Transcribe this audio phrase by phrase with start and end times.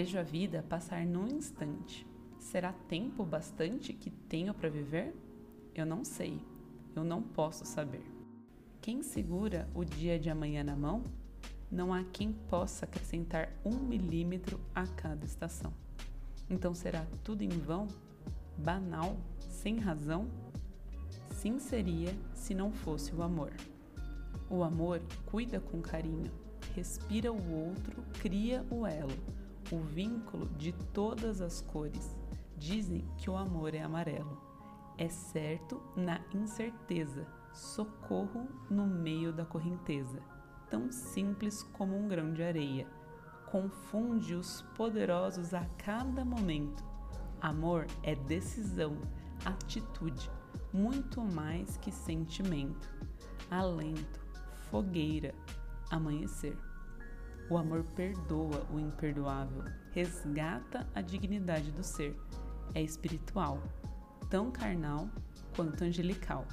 [0.00, 2.06] Vejo a vida passar num instante.
[2.38, 5.14] Será tempo bastante que tenho para viver?
[5.74, 6.40] Eu não sei.
[6.96, 8.02] Eu não posso saber.
[8.80, 11.04] Quem segura o dia de amanhã na mão?
[11.70, 15.70] Não há quem possa acrescentar um milímetro a cada estação.
[16.48, 17.86] Então será tudo em vão?
[18.56, 19.18] Banal?
[19.50, 20.28] Sem razão?
[21.28, 23.52] Sim seria se não fosse o amor.
[24.48, 26.32] O amor cuida com carinho,
[26.74, 29.12] respira o outro, cria o elo,
[29.70, 32.16] o vínculo de todas as cores.
[32.56, 34.38] Dizem que o amor é amarelo.
[34.98, 40.20] É certo na incerteza, socorro no meio da correnteza,
[40.68, 42.86] tão simples como um grão de areia.
[43.50, 46.84] Confunde os poderosos a cada momento.
[47.40, 48.98] Amor é decisão,
[49.44, 50.30] atitude,
[50.72, 52.88] muito mais que sentimento,
[53.50, 54.20] alento,
[54.70, 55.34] fogueira,
[55.90, 56.56] amanhecer.
[57.50, 62.16] O amor perdoa o imperdoável, resgata a dignidade do ser.
[62.72, 63.60] É espiritual,
[64.30, 65.10] tão carnal
[65.56, 66.46] quanto angelical.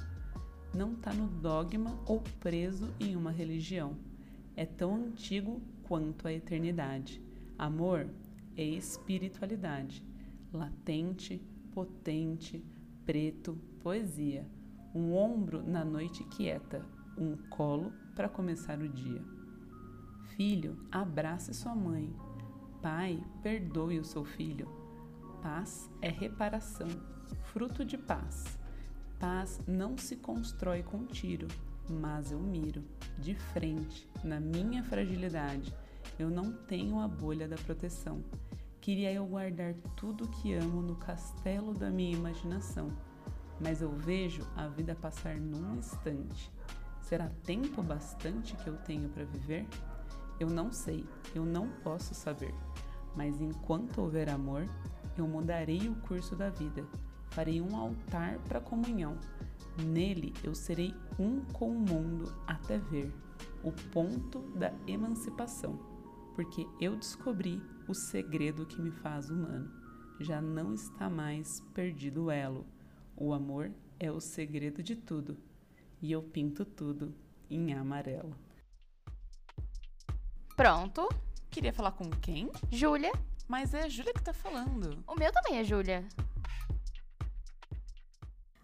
[0.74, 3.96] Não está no dogma ou preso em uma religião.
[4.56, 7.22] É tão antigo quanto a eternidade.
[7.56, 8.08] Amor
[8.56, 10.04] é espiritualidade,
[10.52, 11.40] latente,
[11.72, 12.60] potente,
[13.06, 14.44] preto, poesia.
[14.92, 16.84] Um ombro na noite quieta,
[17.16, 19.37] um colo para começar o dia.
[20.38, 22.14] Filho, abrace sua mãe.
[22.80, 24.68] Pai, perdoe o seu filho.
[25.42, 26.86] Paz é reparação,
[27.46, 28.56] fruto de paz.
[29.18, 31.48] Paz não se constrói com tiro,
[31.90, 32.84] mas eu miro,
[33.18, 35.74] de frente, na minha fragilidade.
[36.16, 38.22] Eu não tenho a bolha da proteção.
[38.80, 42.92] Queria eu guardar tudo que amo no castelo da minha imaginação,
[43.60, 46.48] mas eu vejo a vida passar num instante.
[47.02, 49.66] Será tempo bastante que eu tenho para viver?
[50.38, 51.04] Eu não sei,
[51.34, 52.54] eu não posso saber.
[53.16, 54.68] Mas enquanto houver amor,
[55.16, 56.86] eu mudarei o curso da vida.
[57.30, 59.18] Farei um altar para comunhão.
[59.84, 63.12] Nele eu serei um com o mundo até ver
[63.62, 65.78] o ponto da emancipação,
[66.34, 69.70] porque eu descobri o segredo que me faz humano.
[70.20, 72.66] Já não está mais perdido o elo.
[73.16, 75.36] O amor é o segredo de tudo
[76.00, 77.14] e eu pinto tudo
[77.50, 78.34] em amarelo.
[80.58, 81.08] Pronto.
[81.52, 82.50] Queria falar com quem?
[82.68, 83.12] Júlia.
[83.46, 85.04] Mas é a Júlia que tá falando.
[85.06, 86.04] O meu também é Júlia.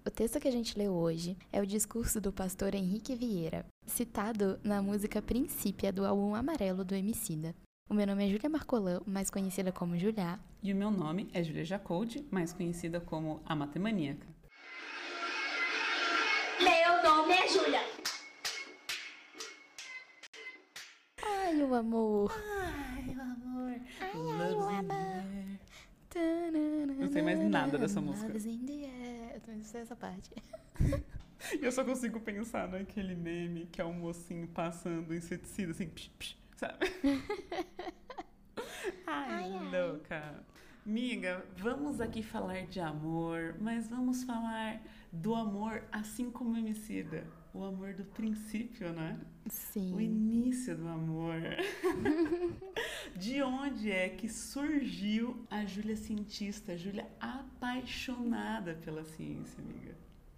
[0.05, 4.59] O texto que a gente leu hoje é o discurso do pastor Henrique Vieira, citado
[4.65, 7.55] na música Princípia do álbum Amarelo do Emicida.
[7.89, 10.41] O meu nome é Júlia Marcolan, mais conhecida como Juliá.
[10.65, 14.27] E o meu nome é Júlia Jacoldi, mais conhecida como a Matemaníaca.
[16.61, 18.14] Meu nome é Júlia.
[21.65, 22.31] O amor.
[22.33, 23.81] Ai, o amor.
[24.01, 25.25] Ai, ai, o amor.
[26.99, 28.33] Não sei mais nada dessa música.
[28.33, 30.31] Eu também sei essa parte.
[31.61, 36.09] E eu só consigo pensar naquele meme que é um mocinho passando inseticida, assim, psh,
[36.19, 36.79] psh, sabe?
[39.07, 40.43] Ai, louca.
[40.87, 44.81] Miga, vamos aqui falar de amor, mas vamos falar
[45.13, 47.27] do amor assim como Emicida.
[47.55, 49.17] O amor do princípio, né?
[49.47, 49.97] O Sim.
[50.01, 51.37] início do amor.
[53.17, 59.95] de onde é que surgiu a Júlia cientista, a Júlia apaixonada pela ciência, amiga?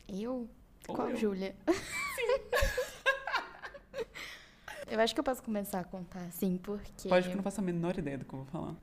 [0.06, 0.46] Eu?
[0.86, 1.16] Ou Qual eu.
[1.16, 1.56] Júlia?
[4.86, 7.08] eu acho que eu posso começar a contar assim, porque.
[7.08, 8.76] Pode que eu não faço a menor ideia do que eu vou falar.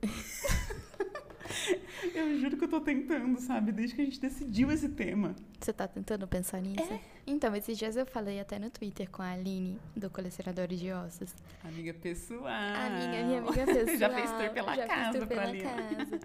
[2.14, 3.72] Eu juro que eu tô tentando, sabe?
[3.72, 5.34] Desde que a gente decidiu esse tema.
[5.60, 7.00] Você tá tentando pensar nisso?
[7.26, 11.34] Então, esses dias eu falei até no Twitter com a Aline, do Colecionadores de Ossos.
[11.64, 12.46] Amiga pessoal.
[12.46, 13.96] Amiga, minha amiga pessoal.
[13.98, 15.62] Já fez tour pela já casa tour pela Aline.
[15.64, 16.20] casa.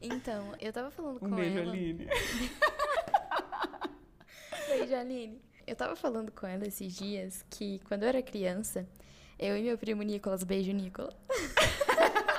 [0.00, 1.72] Então, eu tava falando Um com beijo, ela.
[1.72, 2.06] Aline.
[4.68, 5.40] Beijo, Aline.
[5.66, 8.86] Eu tava falando com ela esses dias que quando eu era criança,
[9.38, 11.14] eu e meu primo Nicolas, beijo, Nicolas.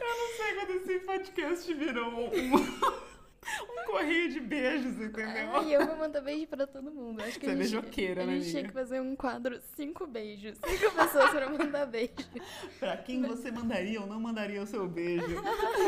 [0.00, 5.56] Eu não sei quando esse podcast virou um, um correio de beijos, entendeu?
[5.56, 7.22] Ai, eu vou mandar beijo pra todo mundo.
[7.22, 8.68] Acho que Você a é gente, beijoqueira, a né, gente tinha amiga?
[8.68, 10.58] que fazer um quadro cinco beijos.
[10.58, 12.12] Cinco pessoas pra mandar beijo.
[12.78, 15.26] Pra quem você mandaria ou não mandaria o seu beijo?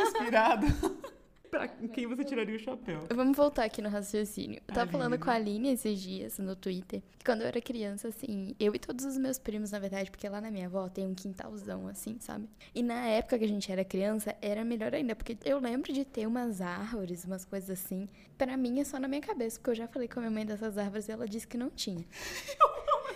[0.03, 0.67] Inspirado.
[1.57, 3.07] pra quem você tiraria o chapéu?
[3.15, 4.61] Vamos voltar aqui no raciocínio.
[4.69, 4.93] Eu tava Aline.
[4.93, 7.01] falando com a Aline esses dias no Twitter.
[7.19, 10.29] que Quando eu era criança, assim, eu e todos os meus primos, na verdade, porque
[10.29, 12.47] lá na minha avó tem um quintalzão, assim, sabe?
[12.75, 16.05] E na época que a gente era criança, era melhor ainda, porque eu lembro de
[16.05, 18.07] ter umas árvores, umas coisas assim.
[18.37, 20.45] Pra mim é só na minha cabeça, porque eu já falei com a minha mãe
[20.45, 22.05] dessas árvores e ela disse que não tinha.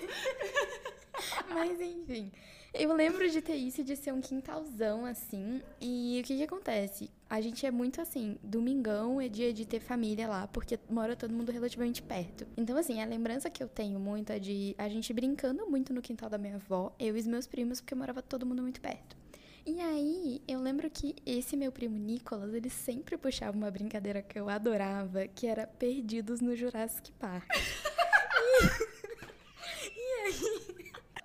[1.53, 2.31] Mas enfim.
[2.73, 5.61] Eu lembro de ter isso, de ser um quintalzão, assim.
[5.81, 7.11] E o que que acontece?
[7.29, 11.35] A gente é muito assim, domingão é dia de ter família lá, porque mora todo
[11.35, 12.47] mundo relativamente perto.
[12.57, 16.01] Então, assim, a lembrança que eu tenho muito é de a gente brincando muito no
[16.01, 19.17] quintal da minha avó, eu e os meus primos, porque morava todo mundo muito perto.
[19.67, 24.39] E aí, eu lembro que esse meu primo Nicolas, ele sempre puxava uma brincadeira que
[24.39, 27.49] eu adorava, que era Perdidos no Jurassic Park.
[27.53, 28.90] e,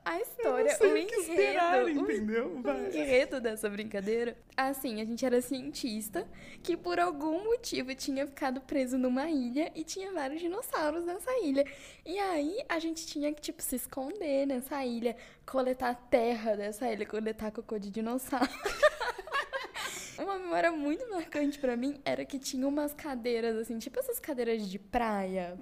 [0.05, 2.57] a história, o enredo, esperar, o entendeu?
[2.57, 2.89] o Vai.
[2.89, 4.37] enredo dessa brincadeira.
[4.55, 6.27] Assim, a gente era cientista
[6.61, 11.65] que por algum motivo tinha ficado preso numa ilha e tinha vários dinossauros nessa ilha.
[12.05, 17.05] E aí a gente tinha que, tipo, se esconder nessa ilha, coletar terra dessa ilha,
[17.07, 18.47] coletar cocô de dinossauro.
[20.19, 24.69] Uma memória muito marcante pra mim era que tinha umas cadeiras, assim, tipo essas cadeiras
[24.69, 25.57] de praia.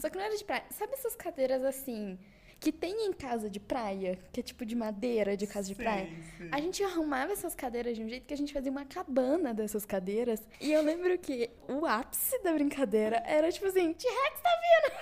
[0.00, 0.64] Só que não era de praia.
[0.70, 2.18] Sabe essas cadeiras assim,
[2.60, 4.18] que tem em casa de praia?
[4.32, 6.08] Que é tipo de madeira de casa de Sei, praia?
[6.38, 6.48] sei.
[6.52, 9.84] A gente arrumava essas cadeiras de um jeito que a gente fazia uma cabana dessas
[9.84, 10.42] cadeiras.
[10.60, 14.94] E eu lembro que o ápice da brincadeira era tipo assim: T-Rex tá vindo!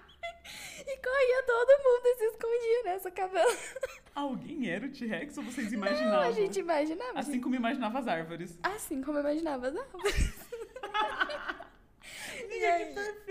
[0.86, 3.56] e corria todo mundo e se escondia nessa cabana.
[4.14, 6.10] Alguém era o T-Rex ou vocês imaginavam?
[6.10, 7.18] Não, a gente imaginava.
[7.18, 8.58] Assim como imaginava as árvores.
[8.62, 10.34] Assim como imaginava as árvores.
[12.48, 12.86] E aí?
[12.86, 13.29] que perfeito!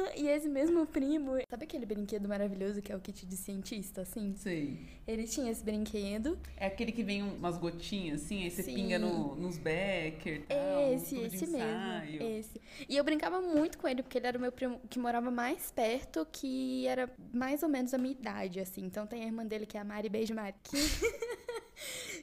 [0.00, 4.02] Aham, E esse mesmo primo, sabe aquele brinquedo maravilhoso que é o kit de cientista,
[4.02, 4.34] assim?
[4.36, 4.78] Sei.
[5.06, 6.38] Ele tinha esse brinquedo.
[6.56, 8.74] É aquele que vem umas gotinhas, assim, aí você Sim.
[8.74, 10.44] pinga no, nos Becker.
[10.46, 12.22] tal, Esse, de esse mesmo.
[12.22, 12.60] Esse.
[12.88, 15.70] E eu brincava muito com ele, porque ele era o meu primo que morava mais
[15.70, 18.84] perto, que era mais ou menos a minha idade, assim.
[18.84, 20.54] Então tem a irmã dele, que é a Mari, beijo Mari.
[20.62, 20.76] Que...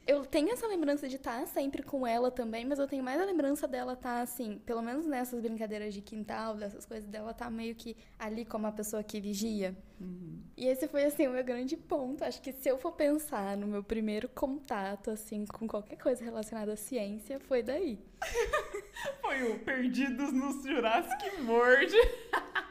[0.07, 3.25] eu tenho essa lembrança de estar sempre com ela também, mas eu tenho mais a
[3.25, 7.75] lembrança dela estar, assim, pelo menos nessas brincadeiras de quintal, dessas coisas dela, tá meio
[7.75, 9.75] que ali como a pessoa que vigia.
[9.99, 10.41] Uhum.
[10.55, 12.23] E esse foi, assim, o meu grande ponto.
[12.23, 16.71] Acho que se eu for pensar no meu primeiro contato, assim, com qualquer coisa relacionada
[16.73, 17.99] à ciência, foi daí.
[19.21, 21.93] Foi o Perdidos no Jurassic World.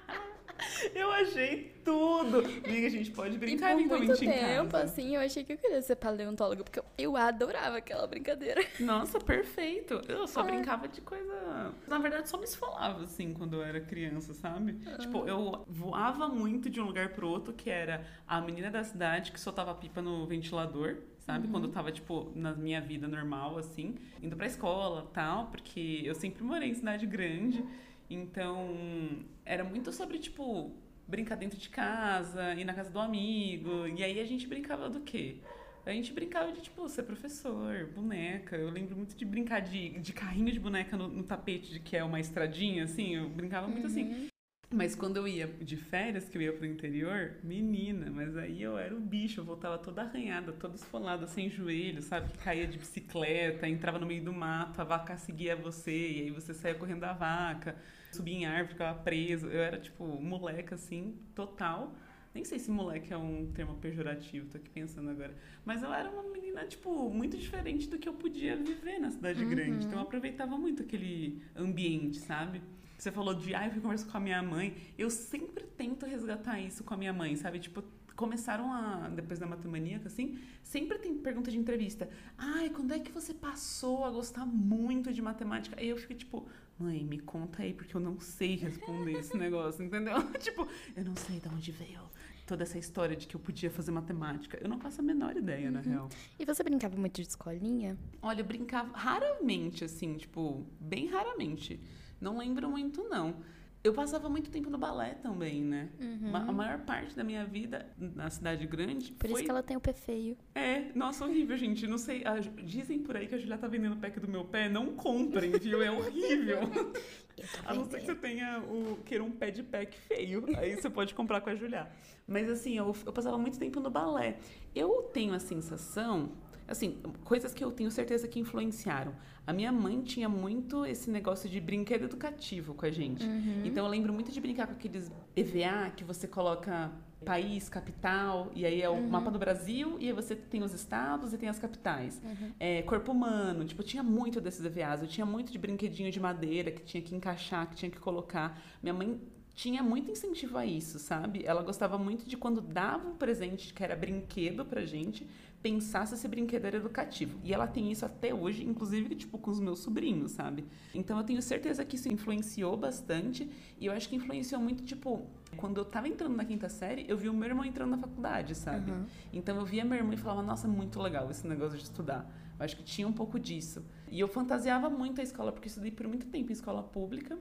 [0.95, 2.39] Eu achei tudo.
[2.39, 4.85] Amiga, a gente pode brincar e por muito em tempo, casa.
[4.85, 8.65] assim, eu achei que eu queria ser paleontóloga, porque eu, adorava aquela brincadeira.
[8.81, 10.01] Nossa, perfeito.
[10.09, 10.47] Eu só Ai.
[10.53, 11.73] brincava de coisa.
[11.87, 14.79] Na verdade, só me esfolava, assim, quando eu era criança, sabe?
[14.87, 14.99] Ah.
[14.99, 19.31] Tipo, eu voava muito de um lugar pro outro, que era a menina da cidade
[19.31, 20.97] que soltava pipa no ventilador.
[21.21, 21.47] Sabe?
[21.47, 21.53] Uhum.
[21.53, 26.15] Quando eu tava, tipo, na minha vida normal, assim, indo pra escola tal, porque eu
[26.15, 27.65] sempre morei em cidade grande.
[28.09, 30.73] Então, era muito sobre, tipo,
[31.07, 33.87] brincar dentro de casa, ir na casa do amigo.
[33.89, 35.37] E aí a gente brincava do quê?
[35.85, 38.57] A gente brincava de, tipo, ser professor, boneca.
[38.57, 41.97] Eu lembro muito de brincar de, de carrinho de boneca no, no tapete, de que
[41.97, 43.15] é uma estradinha, assim.
[43.15, 44.29] Eu brincava muito assim.
[44.73, 48.77] Mas quando eu ia de férias, que eu ia pro interior, menina, mas aí eu
[48.77, 52.33] era o bicho, eu voltava toda arranhada, toda esfolada, sem joelho, sabe?
[52.33, 56.31] Que caía de bicicleta, entrava no meio do mato, a vaca seguia você, e aí
[56.31, 57.77] você saía correndo da vaca,
[58.11, 59.47] subia em árvore, ficava preso.
[59.47, 61.95] Eu era, tipo, moleca, assim, total.
[62.35, 65.35] Nem sei se moleque é um termo pejorativo, tô aqui pensando agora.
[65.65, 69.45] Mas eu era uma menina, tipo, muito diferente do que eu podia viver na cidade
[69.45, 69.87] grande.
[69.87, 72.61] Então eu aproveitava muito aquele ambiente, sabe?
[72.97, 74.77] Você falou de, ai, eu fui conversar com a minha mãe.
[74.97, 77.59] Eu sempre tento resgatar isso com a minha mãe, sabe?
[77.59, 77.83] Tipo,
[78.17, 82.09] começaram a, depois da matemaníaca, assim, sempre tem pergunta de entrevista.
[82.37, 85.79] Ai, quando é que você passou a gostar muito de matemática?
[85.79, 86.49] Aí eu fico tipo,
[86.79, 90.17] mãe, me conta aí, porque eu não sei responder esse negócio, entendeu?
[90.41, 92.01] tipo, eu não sei de onde veio
[92.47, 94.57] toda essa história de que eu podia fazer matemática.
[94.63, 96.09] Eu não faço a menor ideia, na real.
[96.39, 97.99] E você brincava muito de escolinha?
[98.23, 101.81] Olha, eu brincava raramente, assim, tipo, bem raramente.
[102.21, 103.37] Não lembro muito, não.
[103.85, 105.89] Eu passava muito tempo no balé também, né?
[106.21, 109.35] Ma- A maior parte da minha vida na cidade grande Por foi...
[109.41, 110.37] isso que ela tem o pé feio.
[110.57, 111.87] É, nossa, horrível, gente.
[111.87, 112.25] Não sei.
[112.25, 114.69] a dizem por aí que a Julia tá vendendo o pack do meu pé.
[114.69, 115.81] Não comprem, viu?
[115.83, 116.59] É horrível.
[117.67, 120.43] A não ser que você tenha o, queira um pé de pack feio.
[120.57, 121.87] Aí você pode comprar com a Julia.
[122.27, 124.39] Mas assim, eu, eu passava muito tempo no balé.
[124.75, 126.33] Eu tenho a sensação,
[126.69, 129.13] assim, coisas que eu tenho certeza que influenciaram.
[129.47, 133.25] A minha mãe tinha muito esse negócio de brinquedo educativo com a gente.
[133.65, 136.91] Então eu lembro muito de brincar com aqueles EVA que você coloca
[137.25, 141.33] país, capital, e aí é o mapa do Brasil, e aí você tem os estados
[141.33, 142.21] e tem as capitais.
[142.61, 146.21] É, corpo humano, tipo, eu tinha muito desses EVAs, eu tinha muito de brinquedinho de
[146.21, 148.61] madeira que tinha que encaixar, que tinha que colocar.
[148.83, 149.21] Minha mãe
[149.55, 151.43] tinha muito incentivo a isso, sabe?
[151.45, 155.27] Ela gostava muito de quando dava um presente que era brinquedo pra gente,
[155.67, 157.41] pensar se esse brinquedo era educativo.
[157.43, 160.65] E ela tem isso até hoje, inclusive, tipo, com os meus sobrinhos, sabe?
[160.95, 163.51] Então eu tenho certeza que isso influenciou bastante.
[163.81, 167.19] E eu acho que influenciou muito, tipo, quando eu tava entrando na quinta série, eu
[167.19, 168.93] vi o meu irmão entrando na faculdade, sabe?
[168.93, 169.07] Uhum.
[169.33, 172.31] Então eu via meu irmão e falava, nossa, muito legal esse negócio de estudar.
[172.57, 173.85] Eu acho que tinha um pouco disso.
[174.09, 177.37] E eu fantasiava muito a escola, porque eu estudei por muito tempo em escola pública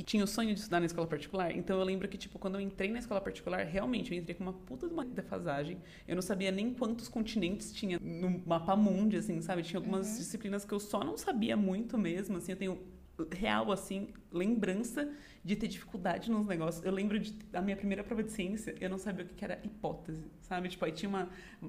[0.00, 1.54] e tinha o sonho de estudar na escola particular.
[1.54, 4.42] Então eu lembro que, tipo, quando eu entrei na escola particular, realmente eu entrei com
[4.42, 5.76] uma puta de uma defasagem.
[6.08, 9.62] Eu não sabia nem quantos continentes tinha no mapa mundi, assim, sabe?
[9.62, 10.16] Tinha algumas uhum.
[10.16, 12.52] disciplinas que eu só não sabia muito mesmo, assim.
[12.52, 12.82] Eu tenho
[13.30, 15.06] real, assim, lembrança
[15.44, 16.82] de ter dificuldade nos negócios.
[16.82, 19.60] Eu lembro de, da minha primeira prova de ciência, eu não sabia o que era
[19.62, 20.70] hipótese, sabe?
[20.70, 21.28] Tipo, aí tinha uma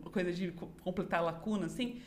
[0.09, 1.99] coisa de completar a lacuna, assim.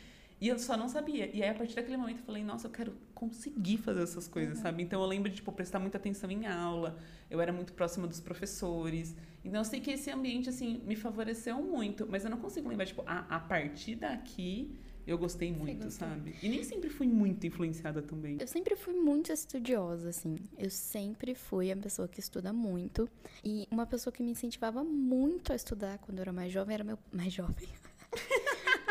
[0.45, 1.27] E eu só não sabia.
[1.33, 4.57] E aí, a partir daquele momento, eu falei, nossa, eu quero conseguir fazer essas coisas,
[4.59, 4.61] uhum.
[4.61, 4.83] sabe?
[4.83, 6.99] Então, eu lembro de, tipo, prestar muita atenção em aula.
[7.31, 9.15] Eu era muito próxima dos professores.
[9.43, 12.05] Então, eu sei que esse ambiente, assim, me favoreceu muito.
[12.07, 16.35] Mas eu não consigo lembrar, tipo, a, a partir daqui, eu gostei muito, sabe?
[16.43, 18.37] E nem sempre fui muito influenciada também.
[18.39, 20.35] Eu sempre fui muito estudiosa, assim.
[20.59, 23.09] Eu sempre fui a pessoa que estuda muito.
[23.43, 26.83] E uma pessoa que me incentivava muito a estudar quando eu era mais jovem era
[26.83, 26.99] meu...
[27.11, 27.67] Mais jovem...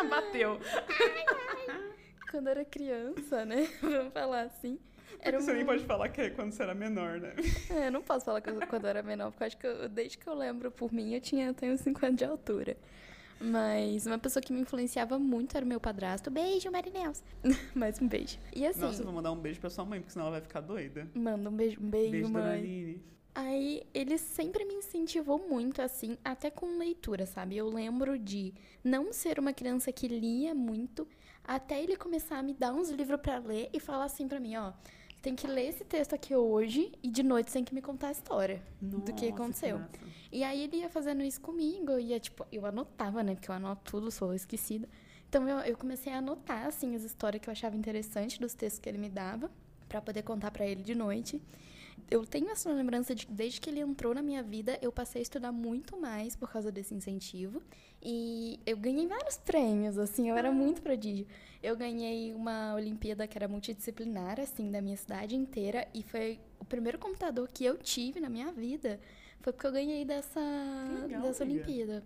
[0.10, 0.58] Bateu.
[2.30, 3.68] Quando era criança, né?
[3.80, 4.78] Vamos falar assim.
[5.20, 5.54] Era você um...
[5.54, 7.34] nem pode falar que é quando você era menor, né?
[7.70, 10.26] É, não posso falar quando eu era menor, porque eu acho que eu, desde que
[10.26, 12.76] eu lembro por mim, eu tinha, eu tenho 5 anos de altura.
[13.40, 16.30] Mas uma pessoa que me influenciava muito era o meu padrasto.
[16.30, 17.22] Beijo, Marinels.
[17.74, 18.38] Mais um beijo.
[18.54, 18.80] E assim.
[18.80, 21.08] Nossa, eu vou mandar um beijo pra sua mãe, porque senão ela vai ficar doida.
[21.14, 23.02] Manda um beijo, um beijo, beijo mãe.
[23.34, 27.56] Aí ele sempre me incentivou muito, assim, até com leitura, sabe?
[27.56, 31.06] Eu lembro de não ser uma criança que lia muito,
[31.42, 34.54] até ele começar a me dar uns livros para ler e falar assim para mim,
[34.56, 34.72] ó,
[35.20, 38.12] tem que ler esse texto aqui hoje e de noite tem que me contar a
[38.12, 39.80] história Nossa, do que aconteceu.
[39.92, 43.34] Que e aí ele ia fazendo isso comigo, eu ia, tipo, eu anotava, né?
[43.34, 44.88] Porque eu anoto tudo, sou esquecida.
[45.28, 48.78] Então eu, eu comecei a anotar, assim, as histórias que eu achava interessante dos textos
[48.78, 49.50] que ele me dava,
[49.88, 51.42] para poder contar para ele de noite
[52.10, 55.20] eu tenho essa lembrança de que desde que ele entrou na minha vida, eu passei
[55.20, 57.62] a estudar muito mais por causa desse incentivo.
[58.02, 61.26] E eu ganhei vários prêmios, assim, eu era muito prodígio.
[61.62, 65.88] Eu ganhei uma Olimpíada que era multidisciplinar, assim, da minha cidade inteira.
[65.94, 69.00] E foi o primeiro computador que eu tive na minha vida.
[69.40, 70.40] Foi porque eu ganhei dessa,
[71.02, 72.04] legal, dessa Olimpíada.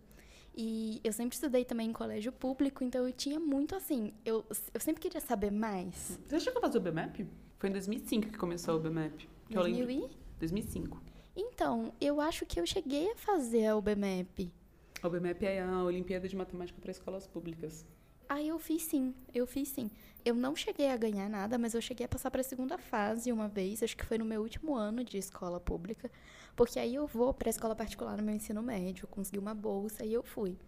[0.56, 4.12] E eu sempre estudei também em colégio público, então eu tinha muito assim.
[4.24, 6.18] Eu, eu sempre queria saber mais.
[6.28, 7.26] Você chegou a fazer o BMAP?
[7.58, 9.28] Foi em 2005 que começou o BMAP.
[9.50, 10.10] 2000 e?
[10.38, 11.02] 2005.
[11.36, 14.52] Então, eu acho que eu cheguei a fazer a UBMAP.
[15.00, 17.86] A UBMAP é a Olimpíada de Matemática para Escolas Públicas.
[18.28, 19.90] Ah, eu fiz sim, eu fiz sim.
[20.24, 23.32] Eu não cheguei a ganhar nada, mas eu cheguei a passar para a segunda fase
[23.32, 26.10] uma vez, acho que foi no meu último ano de escola pública,
[26.54, 29.54] porque aí eu vou para a escola particular no meu ensino médio, eu consegui uma
[29.54, 30.58] bolsa e eu fui.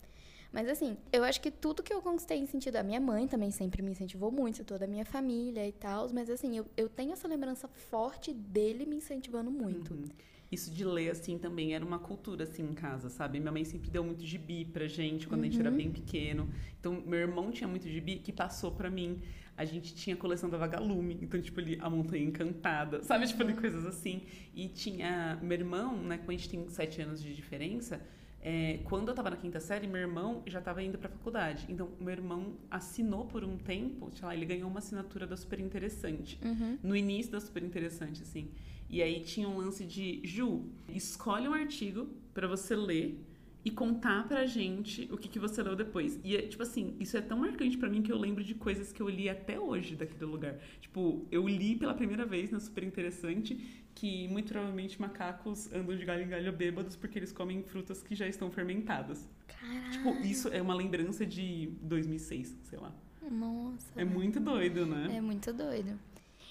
[0.53, 2.77] Mas assim, eu acho que tudo que eu conquistei em sentido.
[2.77, 6.09] A minha mãe também sempre me incentivou muito, toda a minha família e tal.
[6.13, 9.95] Mas assim, eu, eu tenho essa lembrança forte dele me incentivando muito.
[9.95, 10.05] Uhum.
[10.51, 13.39] Isso de ler, assim, também era uma cultura, assim, em casa, sabe?
[13.39, 15.47] Minha mãe sempre deu muito gibi pra gente quando uhum.
[15.47, 15.77] a gente era uhum.
[15.77, 16.49] bem pequeno.
[16.81, 19.21] Então, meu irmão tinha muito gibi que passou pra mim.
[19.57, 21.17] A gente tinha a coleção da Vagalume.
[21.23, 23.01] Então, tipo, ali, A Montanha Encantada.
[23.05, 23.29] Sabe?
[23.29, 24.23] Tipo, ali, coisas assim.
[24.53, 25.39] E tinha...
[25.41, 26.19] Meu irmão, né?
[26.19, 28.01] Quando a gente tem sete anos de diferença
[28.43, 31.67] é, quando eu estava na quinta série, meu irmão já estava indo para a faculdade.
[31.69, 35.61] Então, meu irmão assinou por um tempo, sei lá, ele ganhou uma assinatura da Super
[35.61, 36.39] Interessante.
[36.43, 36.79] Uhum.
[36.83, 38.51] No início da Super Interessante, assim.
[38.89, 43.21] E aí tinha um lance de, Ju, escolhe um artigo para você ler
[43.65, 46.19] e contar pra gente o que, que você leu depois.
[46.25, 48.93] E, é, tipo assim, isso é tão marcante para mim que eu lembro de coisas
[48.93, 50.59] que eu li até hoje daquele lugar.
[50.81, 56.05] Tipo, eu li pela primeira vez na Super Interessante que muito provavelmente macacos andam de
[56.05, 59.29] galho em galho bêbados porque eles comem frutas que já estão fermentadas.
[59.47, 59.91] Caralho.
[59.91, 62.95] Tipo, isso é uma lembrança de 2006, sei lá.
[63.31, 63.93] Nossa.
[63.97, 65.17] É muito doido, né?
[65.17, 65.99] É muito doido.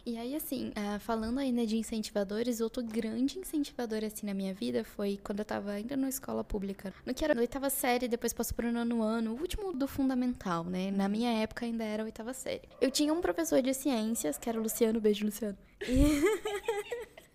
[0.05, 4.83] E aí, assim, uh, falando ainda de incentivadores, outro grande incentivador, assim, na minha vida
[4.83, 6.93] foi quando eu tava ainda na escola pública.
[7.05, 10.63] No que era na oitava série, depois passou pro nono ano, o último do fundamental,
[10.63, 10.91] né?
[10.91, 12.61] Na minha época ainda era a oitava série.
[12.81, 15.57] Eu tinha um professor de ciências, que era o Luciano, beijo, Luciano.
[15.87, 16.23] E...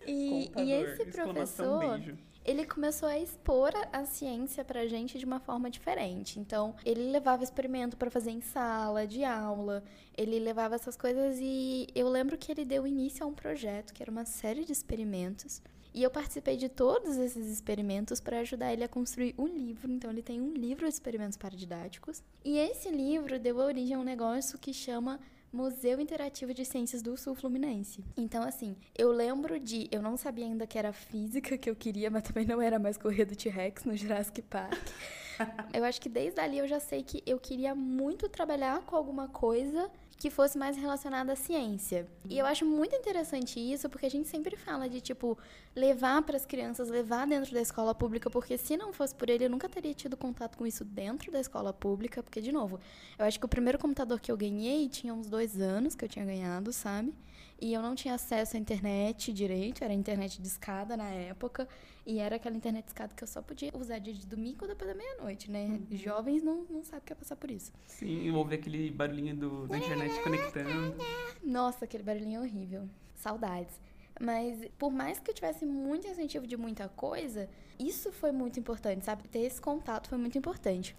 [0.07, 1.99] E, e esse professor,
[2.45, 6.39] ele começou a expor a ciência pra gente de uma forma diferente.
[6.39, 9.83] Então, ele levava experimento para fazer em sala, de aula,
[10.15, 14.03] ele levava essas coisas e eu lembro que ele deu início a um projeto que
[14.03, 15.61] era uma série de experimentos.
[15.91, 19.89] E eu participei de todos esses experimentos para ajudar ele a construir um livro.
[19.89, 22.21] Então, ele tem um livro de experimentos paradidáticos.
[22.43, 25.19] E esse livro deu origem a um negócio que chama
[25.55, 28.03] Museu Interativo de Ciências do Sul Fluminense.
[28.17, 29.87] Então, assim, eu lembro de.
[29.89, 32.97] Eu não sabia ainda que era física que eu queria, mas também não era mais
[32.97, 34.73] correr do T-Rex no Jurassic Park.
[35.73, 39.29] eu acho que desde ali eu já sei que eu queria muito trabalhar com alguma
[39.29, 42.07] coisa que fosse mais relacionada à ciência.
[42.29, 45.37] E eu acho muito interessante isso, porque a gente sempre fala de tipo
[45.75, 49.45] levar para as crianças, levar dentro da escola pública, porque se não fosse por ele,
[49.45, 52.79] eu nunca teria tido contato com isso dentro da escola pública, porque de novo,
[53.19, 56.09] eu acho que o primeiro computador que eu ganhei tinha uns dois anos que eu
[56.09, 57.13] tinha ganhado, sabe?
[57.59, 61.67] E eu não tinha acesso à internet direito, era internet de escada na época.
[62.05, 64.91] E era aquela internet de escada que eu só podia usar dia de domingo depois
[64.91, 65.65] da meia-noite, né?
[65.65, 65.97] Uhum.
[65.97, 67.71] Jovens não, não sabem o que é passar por isso.
[67.87, 70.95] Sim, ouve aquele barulhinho do, da internet conectando.
[71.43, 72.87] Nossa, aquele barulhinho horrível.
[73.15, 73.79] Saudades.
[74.19, 79.03] Mas por mais que eu tivesse muito incentivo de muita coisa, isso foi muito importante,
[79.03, 79.27] sabe?
[79.27, 80.95] Ter esse contato foi muito importante.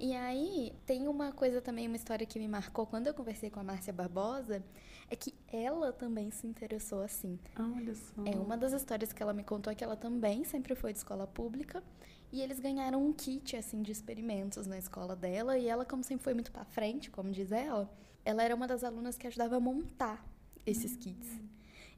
[0.00, 3.60] E aí, tem uma coisa também, uma história que me marcou quando eu conversei com
[3.60, 4.64] a Márcia Barbosa,
[5.10, 7.38] é que ela também se interessou assim.
[7.58, 8.24] Olha só.
[8.24, 10.98] É uma das histórias que ela me contou é que ela também sempre foi de
[10.98, 11.84] escola pública
[12.32, 16.24] e eles ganharam um kit assim de experimentos na escola dela e ela como sempre
[16.24, 17.92] foi muito para frente, como diz ela,
[18.24, 20.24] ela era uma das alunas que ajudava a montar
[20.64, 21.28] esses kits.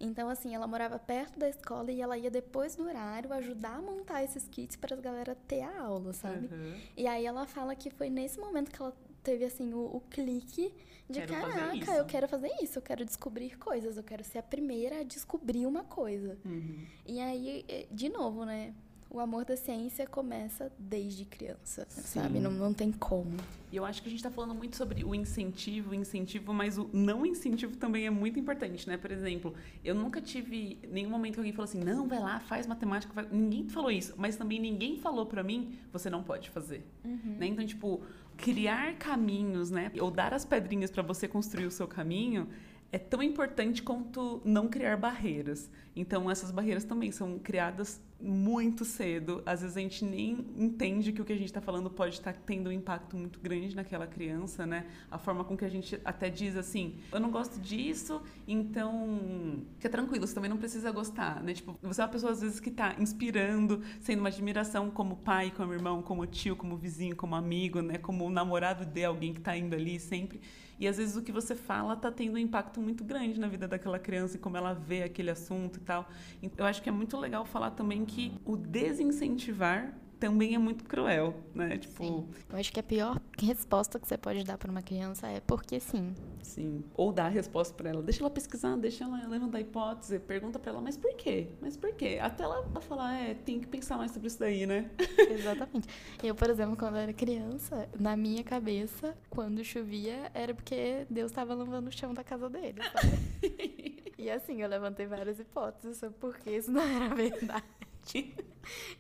[0.03, 3.81] Então, assim, ela morava perto da escola e ela ia depois do horário ajudar a
[3.81, 6.53] montar esses kits para as galera ter a aula, sabe?
[6.53, 6.75] Uhum.
[6.97, 8.93] E aí ela fala que foi nesse momento que ela
[9.23, 10.75] teve, assim, o, o clique
[11.09, 14.43] de quero caraca, eu quero fazer isso, eu quero descobrir coisas, eu quero ser a
[14.43, 16.37] primeira a descobrir uma coisa.
[16.45, 16.85] Uhum.
[17.07, 18.75] E aí, eh, de novo, né?
[19.13, 22.21] O amor da ciência começa desde criança, Sim.
[22.21, 22.41] sabe?
[22.41, 23.37] Não, não tem como.
[23.71, 26.79] E eu acho que a gente está falando muito sobre o incentivo, o incentivo, mas
[26.79, 28.97] o não incentivo também é muito importante, né?
[28.97, 29.55] Por exemplo,
[29.85, 33.13] eu nunca tive nenhum momento que alguém falou assim, não, vai lá, faz matemática.
[33.13, 33.29] Vai...
[33.31, 36.83] Ninguém falou isso, mas também ninguém falou para mim, você não pode fazer.
[37.05, 37.37] Uhum.
[37.39, 37.47] Né?
[37.47, 38.01] Então, tipo,
[38.39, 39.93] criar caminhos, né?
[40.01, 42.49] Ou dar as pedrinhas para você construir o seu caminho
[42.91, 45.71] é tão importante quanto não criar barreiras.
[45.95, 49.43] Então, essas barreiras também são criadas muito cedo.
[49.45, 52.33] Às vezes a gente nem entende que o que a gente está falando pode estar
[52.33, 54.87] tá tendo um impacto muito grande naquela criança, né?
[55.11, 59.89] A forma com que a gente até diz assim, eu não gosto disso, então fica
[59.89, 61.53] tranquilo, você também não precisa gostar, né?
[61.53, 65.53] Tipo, você é uma pessoa às vezes que está inspirando, sendo uma admiração como pai,
[65.55, 67.99] como irmão, como tio, como vizinho, como amigo, né?
[67.99, 70.41] Como namorado de alguém que está indo ali sempre.
[70.83, 73.69] E às vezes o que você fala está tendo um impacto muito grande na vida
[73.69, 76.09] daquela criança e como ela vê aquele assunto tal.
[76.43, 80.85] Então, eu acho que é muito legal falar também que o desincentivar também é muito
[80.85, 81.77] cruel, né?
[81.79, 82.29] Tipo, sim.
[82.49, 85.81] eu acho que a pior resposta que você pode dar para uma criança é porque
[85.81, 86.15] sim.
[86.41, 86.85] Sim.
[86.95, 90.61] Ou dar a resposta para ela, deixa ela pesquisar, deixa ela levantar a hipótese, pergunta
[90.61, 91.49] para ela, mas por quê?
[91.61, 92.21] Mas por quê?
[92.23, 94.89] Até ela falar, é, tem que pensar mais sobre isso daí, né?
[95.29, 95.89] Exatamente.
[96.23, 101.33] Eu, por exemplo, quando eu era criança, na minha cabeça, quando chovia, era porque Deus
[101.33, 103.91] estava lavando o chão da casa dele, sabe?
[104.23, 107.65] e assim, eu levantei várias hipóteses sobre por que isso não era verdade.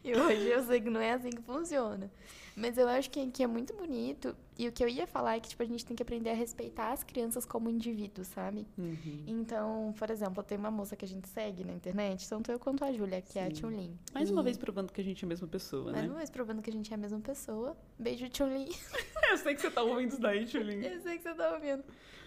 [0.02, 2.11] e hoje eu sei que não é assim que funciona.
[2.56, 4.37] Mas eu acho que, que é muito bonito.
[4.62, 6.35] E o que eu ia falar é que tipo, a gente tem que aprender a
[6.35, 8.64] respeitar as crianças como indivíduos, sabe?
[8.79, 9.25] Uhum.
[9.27, 12.85] Então, por exemplo, tem uma moça que a gente segue na internet, tanto eu quanto
[12.85, 13.38] a Júlia, que Sim.
[13.40, 13.92] é a Chun-Li.
[14.14, 14.33] Mais e...
[14.33, 16.01] uma vez provando que a gente é a mesma pessoa, Mais né?
[16.03, 17.77] Mais uma vez provando que a gente é a mesma pessoa.
[17.98, 18.68] Beijo, Chun-Li.
[19.33, 20.87] eu sei que você tá ouvindo isso daí, Chun-Li.
[20.87, 21.83] eu sei que você tá ouvindo.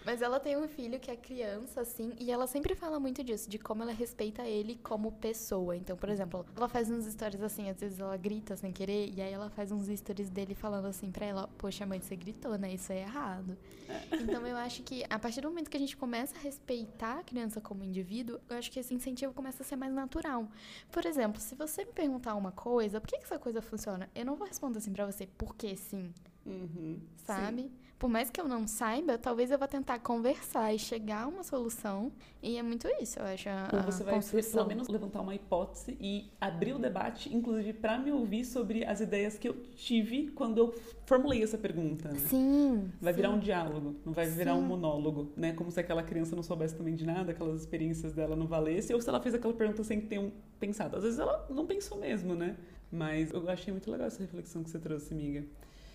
[0.06, 3.50] Mas ela tem um filho que é criança, assim, e ela sempre fala muito disso,
[3.50, 5.76] de como ela respeita ele como pessoa.
[5.76, 9.20] Então, por exemplo, ela faz uns stories assim, às vezes ela grita sem querer, e
[9.20, 12.14] aí ela faz uns stories dele falando assim pra ela, poxa, mãe, você
[12.58, 12.74] né?
[12.74, 13.56] Isso é errado.
[13.88, 14.16] É.
[14.16, 17.22] Então eu acho que a partir do momento que a gente começa a respeitar a
[17.22, 20.48] criança como indivíduo, eu acho que esse incentivo começa a ser mais natural.
[20.90, 24.08] Por exemplo, se você me perguntar uma coisa, por que, que essa coisa funciona?
[24.14, 26.12] Eu não vou responder assim pra você, porque sim.
[26.44, 27.62] Uhum, sabe?
[27.62, 31.26] Sim por mais que eu não saiba, talvez eu vá tentar conversar e chegar a
[31.28, 32.12] uma solução.
[32.42, 33.48] E é muito isso, eu acho.
[33.48, 37.98] A, Ou você vai pelo menos levantar uma hipótese e abrir o debate, inclusive para
[37.98, 40.74] me ouvir sobre as ideias que eu tive quando eu
[41.06, 42.10] formulei essa pergunta.
[42.10, 42.18] Né?
[42.18, 42.90] Sim.
[43.00, 43.16] Vai sim.
[43.16, 44.58] virar um diálogo, não vai virar sim.
[44.58, 45.54] um monólogo, né?
[45.54, 49.00] Como se aquela criança não soubesse também de nada, aquelas experiências dela não valessem, ou
[49.00, 50.30] se ela fez aquela pergunta sem ter um
[50.60, 50.96] pensado.
[50.96, 52.56] Às vezes ela não pensou mesmo, né?
[52.92, 55.44] Mas eu achei muito legal essa reflexão que você trouxe, amiga.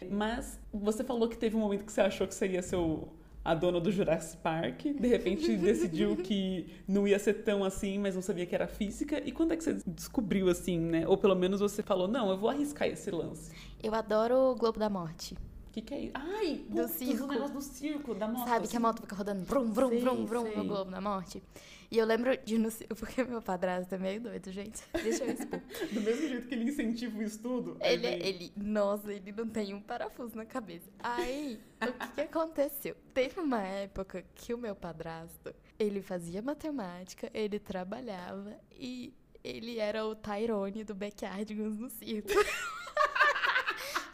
[0.09, 3.09] Mas você falou que teve um momento que você achou que seria seu
[3.43, 8.13] a dona do Jurassic Park, de repente decidiu que não ia ser tão assim, mas
[8.13, 9.21] não sabia que era física.
[9.25, 11.07] E quando é que você descobriu assim, né?
[11.07, 13.51] Ou pelo menos você falou, não, eu vou arriscar esse lance.
[13.81, 15.35] Eu adoro o Globo da Morte.
[15.71, 16.13] O que, que é isso?
[16.15, 17.23] Ai, do circo.
[17.23, 18.45] o negócio do circo, da moto.
[18.45, 18.79] Sabe que a assim.
[18.79, 21.41] moto fica rodando vrum, vrum, vrum, vrum no Globo da Morte?
[21.89, 24.83] E eu lembro de no porque meu padrasto é meio doido, gente.
[25.01, 25.61] Deixa eu expor.
[25.93, 27.77] Do mesmo jeito que ele incentiva o estudo.
[27.79, 28.21] Ele, vem...
[28.21, 30.91] ele, nossa, ele não tem um parafuso na cabeça.
[30.99, 32.97] Aí, o que, que aconteceu?
[33.13, 40.05] Teve uma época que o meu padrasto, ele fazia matemática, ele trabalhava e ele era
[40.05, 42.27] o Tyrone do Backyardigans no circo.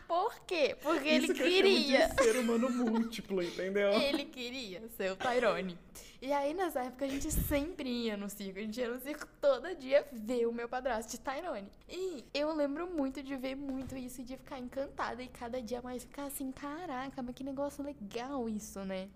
[0.07, 0.75] Por quê?
[0.81, 2.07] Porque Isso ele que eu queria.
[2.07, 3.91] de ser humano múltiplo, entendeu?
[3.91, 5.77] Ele queria ser o Tyrone.
[6.21, 8.57] E aí, nessa época, a gente sempre ia no circo.
[8.57, 11.69] A gente ia no circo todo dia ver o meu padrasto de Tyrone.
[11.89, 15.21] E eu lembro muito de ver muito isso e de ficar encantada.
[15.21, 19.09] E cada dia mais ficar assim, caraca, mas que negócio legal isso, né?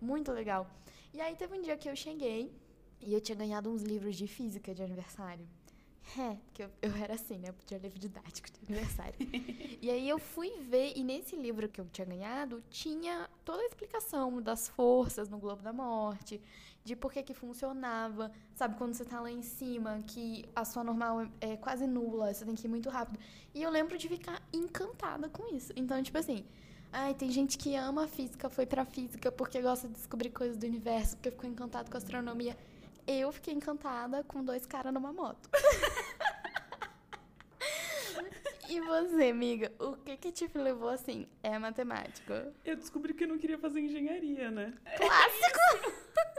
[0.00, 0.68] Muito legal.
[1.12, 2.50] E aí, teve um dia que eu cheguei
[3.00, 5.46] e eu tinha ganhado uns livros de física de aniversário.
[6.16, 7.48] É, porque eu, eu era assim, né?
[7.48, 9.14] Eu podia livro didático de aniversário.
[9.82, 13.66] e aí eu fui ver, e nesse livro que eu tinha ganhado, tinha toda a
[13.66, 16.40] explicação das forças no Globo da Morte,
[16.84, 18.76] de por que que funcionava, sabe?
[18.76, 22.54] Quando você tá lá em cima, que a sua normal é, quase nula, você tem
[22.54, 23.18] que ir muito rápido.
[23.54, 25.72] E eu lembro de ficar encantada com isso.
[25.76, 26.44] Então, tipo assim,
[26.90, 30.56] ai, tem gente que ama a física, foi pra física porque gosta de descobrir coisas
[30.56, 32.56] do universo, porque ficou encantado com a astronomia.
[33.06, 35.48] Eu fiquei encantada com dois caras numa moto.
[38.68, 41.26] E você, amiga, o que que te levou assim?
[41.42, 42.52] É a matemática.
[42.64, 44.74] Eu descobri que eu não queria fazer engenharia, né?
[44.96, 45.98] Clássico!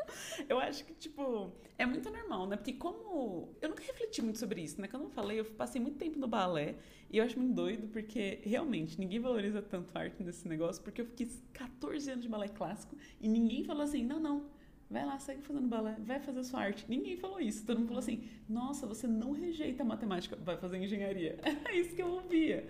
[0.47, 2.55] Eu acho que, tipo, é muito normal, né?
[2.55, 3.55] Porque como.
[3.61, 4.87] Eu nunca refleti muito sobre isso, né?
[4.87, 6.75] Quando eu falei, eu passei muito tempo no balé
[7.09, 11.01] e eu acho muito doido porque realmente ninguém valoriza tanto a arte nesse negócio, porque
[11.01, 14.49] eu fiquei 14 anos de balé clássico e ninguém falou assim: não, não.
[14.89, 16.85] Vai lá, segue fazendo balé, vai fazer sua arte.
[16.89, 17.63] Ninguém falou isso.
[17.65, 21.37] Todo mundo falou assim: nossa, você não rejeita a matemática, vai fazer engenharia.
[21.69, 22.67] É isso que eu ouvia.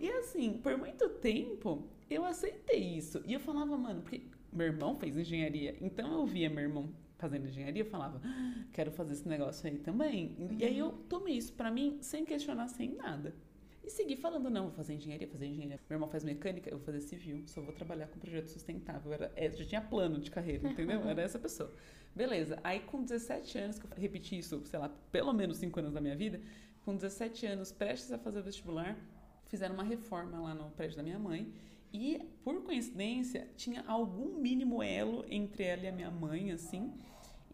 [0.00, 3.20] E assim, por muito tempo, eu aceitei isso.
[3.26, 7.48] E eu falava, mano, porque meu irmão fez engenharia, então eu via meu irmão fazendo
[7.48, 10.36] engenharia, eu falava, "Ah, quero fazer esse negócio aí também.
[10.58, 13.34] E aí eu tomei isso pra mim sem questionar, sem nada.
[13.86, 15.78] E segui falando, não, vou fazer engenharia, fazer engenharia.
[15.88, 19.12] Meu irmão faz mecânica, eu vou fazer civil, só vou trabalhar com projeto sustentável.
[19.12, 21.00] Era, é, já tinha plano de carreira, entendeu?
[21.08, 21.72] Era essa pessoa.
[22.12, 22.58] Beleza.
[22.64, 26.00] Aí com 17 anos, que eu repeti isso, sei lá, pelo menos 5 anos da
[26.00, 26.40] minha vida,
[26.84, 28.98] com 17 anos, prestes a fazer vestibular,
[29.46, 31.54] fizeram uma reforma lá no prédio da minha mãe.
[31.92, 36.92] E, por coincidência, tinha algum mínimo elo entre ela e a minha mãe, assim.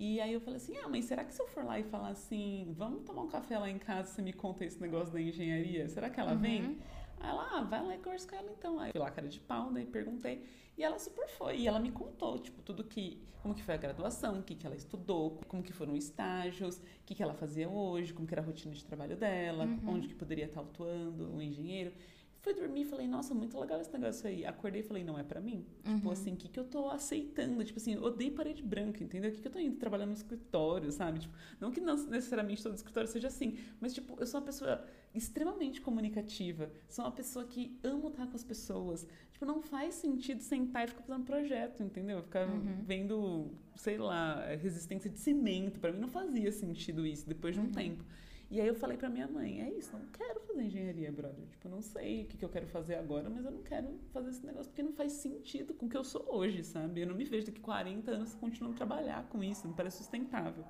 [0.05, 2.09] E aí eu falei assim, ah, mãe, será que se eu for lá e falar
[2.09, 5.89] assim, vamos tomar um café lá em casa, você me conta esse negócio da engenharia?
[5.89, 6.77] Será que ela vem?
[7.21, 8.81] Aí ela, ah, vai lá e conversa com ela então.
[8.81, 10.45] Aí eu fui lá, cara de pau, daí perguntei.
[10.77, 11.59] E ela super foi.
[11.59, 13.23] E ela me contou, tipo, tudo que...
[13.43, 16.79] Como que foi a graduação, o que, que ela estudou, como que foram os estágios,
[16.79, 20.09] o que, que ela fazia hoje, como que era a rotina de trabalho dela, onde
[20.09, 21.93] que poderia estar atuando o engenheiro.
[22.43, 24.45] Fui dormir e falei, nossa, muito legal esse negócio aí.
[24.45, 25.65] Acordei e falei, não é pra mim.
[25.97, 27.63] Tipo assim, o que, que eu tô aceitando?
[27.65, 29.31] Tipo assim, odeio parede branca, entendeu?
[29.31, 31.21] O que, que eu tô indo trabalhar no escritório, sabe?
[31.21, 34.85] Tipo, não que não necessariamente todo escritório seja assim, mas tipo, eu sou uma pessoa
[35.15, 36.69] extremamente comunicativa.
[36.89, 39.07] Sou uma pessoa que amo estar com as pessoas.
[39.31, 42.23] Tipo, não faz sentido sentar e ficar fazendo projeto, entendeu?
[42.25, 42.47] Ficar
[42.85, 45.79] vendo, sei lá, resistência de cimento.
[45.79, 48.05] Pra mim não fazia sentido isso depois de um tempo.
[48.53, 51.47] E aí eu falei pra minha mãe, é isso, não quero fazer engenharia, brother.
[51.47, 54.29] Tipo, não sei o que, que eu quero fazer agora, mas eu não quero fazer
[54.29, 57.01] esse negócio porque não faz sentido com o que eu sou hoje, sabe?
[57.01, 60.67] Eu não me vejo daqui 40 anos continuando a trabalhar com isso, não parece sustentável.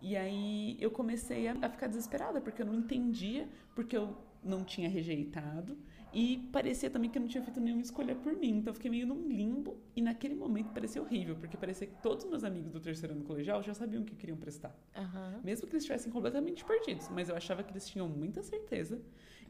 [0.00, 4.64] E aí eu comecei a, a ficar desesperada, porque eu não entendia, porque eu não
[4.64, 5.76] tinha rejeitado.
[6.18, 8.56] E parecia também que eu não tinha feito nenhuma escolha por mim.
[8.56, 9.76] Então eu fiquei meio num limbo.
[9.94, 13.22] E naquele momento parecia horrível, porque parecia que todos os meus amigos do terceiro ano
[13.22, 14.74] colegial já sabiam o que queriam prestar.
[14.96, 15.42] Aham.
[15.44, 17.10] Mesmo que eles estivessem completamente perdidos.
[17.10, 18.98] Mas eu achava que eles tinham muita certeza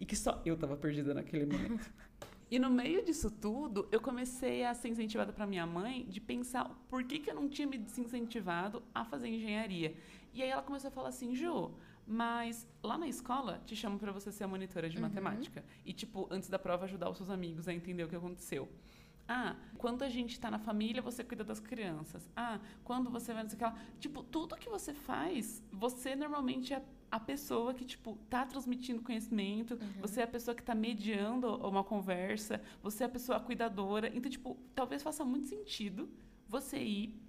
[0.01, 1.89] e que só eu estava perdida naquele momento.
[2.49, 6.65] E no meio disso tudo, eu comecei a ser incentivada para minha mãe de pensar
[6.89, 9.97] por que, que eu não tinha me desincentivado a fazer engenharia.
[10.33, 11.73] E aí ela começou a falar assim, Ju,
[12.07, 15.65] mas lá na escola te chamam para você ser a monitora de matemática.
[15.85, 18.69] E, tipo, antes da prova ajudar os seus amigos a entender o que aconteceu.
[19.29, 22.31] Ah, quando a gente tá na família, você cuida das crianças.
[22.37, 23.77] Ah, quando você vai, não sei o que lá.
[23.99, 29.77] Tipo, tudo que você faz, você normalmente é a pessoa que, tipo, tá transmitindo conhecimento,
[30.01, 34.09] você é a pessoa que tá mediando uma conversa, você é a pessoa cuidadora.
[34.15, 36.09] Então, tipo, talvez faça muito sentido
[36.49, 37.26] você ir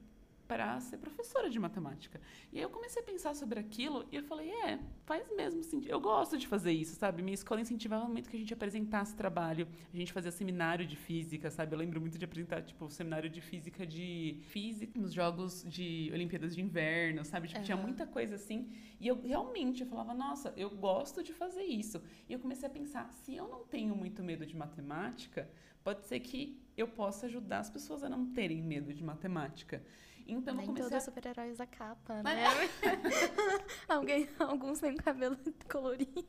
[0.47, 2.19] para ser professora de matemática.
[2.51, 5.91] E aí eu comecei a pensar sobre aquilo e eu falei, é, faz mesmo sentido.
[5.91, 7.21] Eu gosto de fazer isso, sabe?
[7.21, 11.51] Minha escola incentivava muito que a gente apresentasse trabalho, a gente fazia seminário de física,
[11.51, 11.75] sabe?
[11.75, 16.55] Eu lembro muito de apresentar, tipo, seminário de física de física nos jogos de Olimpíadas
[16.55, 17.47] de Inverno, sabe?
[17.49, 17.83] Tipo, tinha Aham.
[17.83, 18.69] muita coisa assim.
[18.99, 22.01] E eu realmente eu falava, nossa, eu gosto de fazer isso.
[22.29, 25.49] E eu comecei a pensar, se eu não tenho muito medo de matemática,
[25.83, 29.83] pode ser que eu possa ajudar as pessoas a não terem medo de matemática.
[30.27, 32.45] Então eu Nem comecei todos a super-heróis da capa, né?
[33.87, 35.37] Alguém, alguns têm cabelo
[35.69, 36.25] colorido.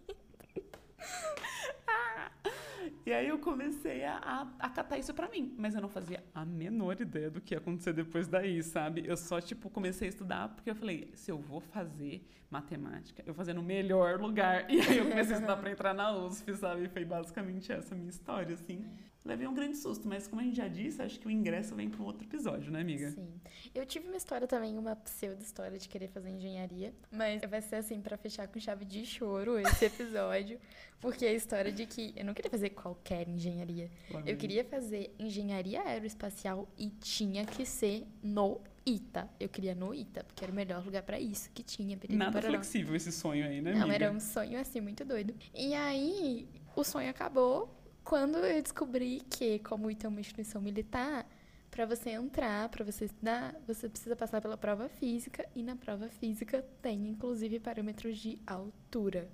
[3.05, 5.55] E aí eu comecei a, a, a catar isso pra mim.
[5.57, 9.03] Mas eu não fazia a menor ideia do que ia acontecer depois daí, sabe?
[9.07, 13.33] Eu só, tipo, comecei a estudar porque eu falei, se eu vou fazer matemática, eu
[13.33, 14.71] vou fazer no melhor lugar.
[14.71, 16.85] E aí eu comecei a estudar pra entrar na USP, sabe?
[16.85, 18.85] E foi basicamente essa a minha história, assim.
[19.29, 21.91] Levei um grande susto, mas como a gente já disse, acho que o ingresso vem
[21.91, 23.11] para um outro episódio, né, amiga?
[23.11, 23.29] Sim.
[23.75, 28.01] Eu tive uma história também, uma pseudo-história de querer fazer engenharia, mas vai ser assim,
[28.01, 30.59] para fechar com chave de choro esse episódio,
[30.99, 33.91] porque é a história de que eu não queria fazer qualquer engenharia.
[34.25, 39.29] Eu queria fazer engenharia aeroespacial e tinha que ser no ITA.
[39.39, 41.99] Eu queria no ITA, porque era o melhor lugar para isso que tinha.
[42.09, 43.95] Nada flexível esse sonho aí, né, Não, amiga?
[43.95, 45.35] era um sonho assim muito doido.
[45.55, 47.78] E aí, o sonho acabou
[48.09, 51.29] quando eu descobri que, como o ITA é uma instituição militar,
[51.71, 56.09] para você entrar, para você estudar, você precisa passar pela prova física e na prova
[56.09, 59.31] física tem inclusive parâmetros de altura.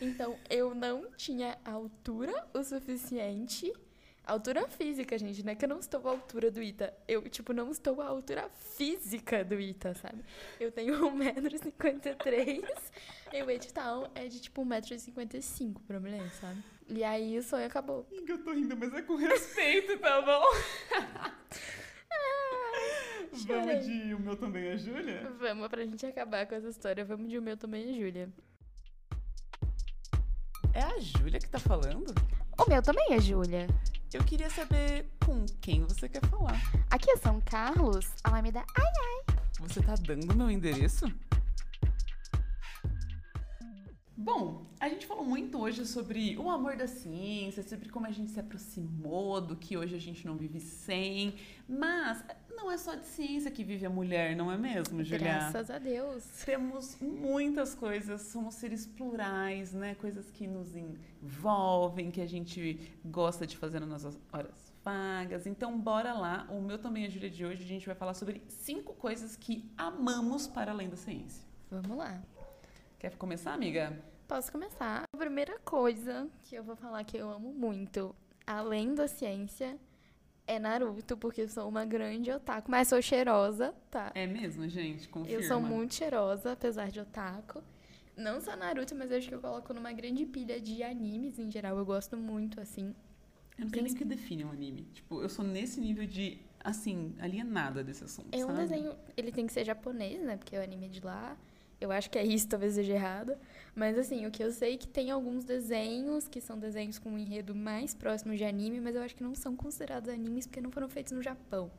[0.00, 3.72] Então, eu não tinha altura o suficiente
[4.24, 6.96] Altura física, gente, não é que eu não estou à altura do Ita.
[7.08, 10.22] Eu, tipo, não estou à altura física do Ita, sabe?
[10.60, 12.64] Eu tenho 1,53m
[13.34, 16.62] e o edital é de, tipo, 1,55m pra mulher, sabe?
[16.88, 18.06] E aí o sonho acabou.
[18.26, 20.42] Eu tô rindo, mas é com respeito, tá bom?
[23.46, 25.32] vamos de O Meu Também é Júlia?
[25.38, 28.28] Vamos, pra gente acabar com essa história, vamos de O Meu Também é Júlia.
[30.74, 32.14] É a Júlia que tá falando?
[32.58, 33.66] O meu também é Júlia.
[34.12, 36.58] Eu queria saber com quem você quer falar.
[36.90, 39.36] Aqui é São Carlos, Alameda Ai Ai.
[39.60, 41.06] Você tá dando meu endereço?
[44.16, 48.30] Bom, a gente falou muito hoje sobre o amor da ciência, sobre como a gente
[48.30, 51.34] se aproximou do que hoje a gente não vive sem,
[51.66, 52.22] mas
[52.54, 55.18] não é só de ciência que vive a mulher, não é mesmo, Julia?
[55.18, 56.24] Graças a Deus.
[56.44, 59.94] Temos muitas coisas, somos seres plurais, né?
[59.94, 65.46] Coisas que nos envolvem, que a gente gosta de fazer nas nossas horas vagas.
[65.46, 66.46] Então, bora lá.
[66.50, 67.62] O meu também é Júlia de hoje.
[67.62, 71.42] A gente vai falar sobre cinco coisas que amamos para além da ciência.
[71.70, 72.22] Vamos lá.
[73.02, 74.00] Quer começar, amiga?
[74.28, 75.02] Posso começar.
[75.12, 78.14] A primeira coisa que eu vou falar que eu amo muito,
[78.46, 79.76] além da ciência,
[80.46, 84.12] é Naruto, porque eu sou uma grande otaku, mas sou cheirosa, tá?
[84.14, 85.08] É mesmo, gente?
[85.08, 85.36] Confirma.
[85.36, 87.60] Eu sou muito cheirosa, apesar de otaku.
[88.16, 91.50] Não só Naruto, mas eu acho que eu coloco numa grande pilha de animes em
[91.50, 91.76] geral.
[91.76, 92.94] Eu gosto muito, assim.
[93.58, 94.82] Eu não sei nem o que define um anime.
[94.92, 98.60] Tipo, eu sou nesse nível de, assim, alienada desse assunto, É um sabe?
[98.60, 98.94] desenho...
[99.16, 100.36] Ele tem que ser japonês, né?
[100.36, 101.36] Porque é o anime de lá.
[101.82, 103.34] Eu acho que é isso, talvez seja errado.
[103.74, 107.10] Mas, assim, o que eu sei é que tem alguns desenhos que são desenhos com
[107.10, 110.60] um enredo mais próximo de anime, mas eu acho que não são considerados animes porque
[110.60, 111.70] não foram feitos no Japão.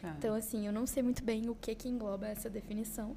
[0.00, 0.14] Tá.
[0.18, 3.16] Então, assim, eu não sei muito bem o que que engloba essa definição.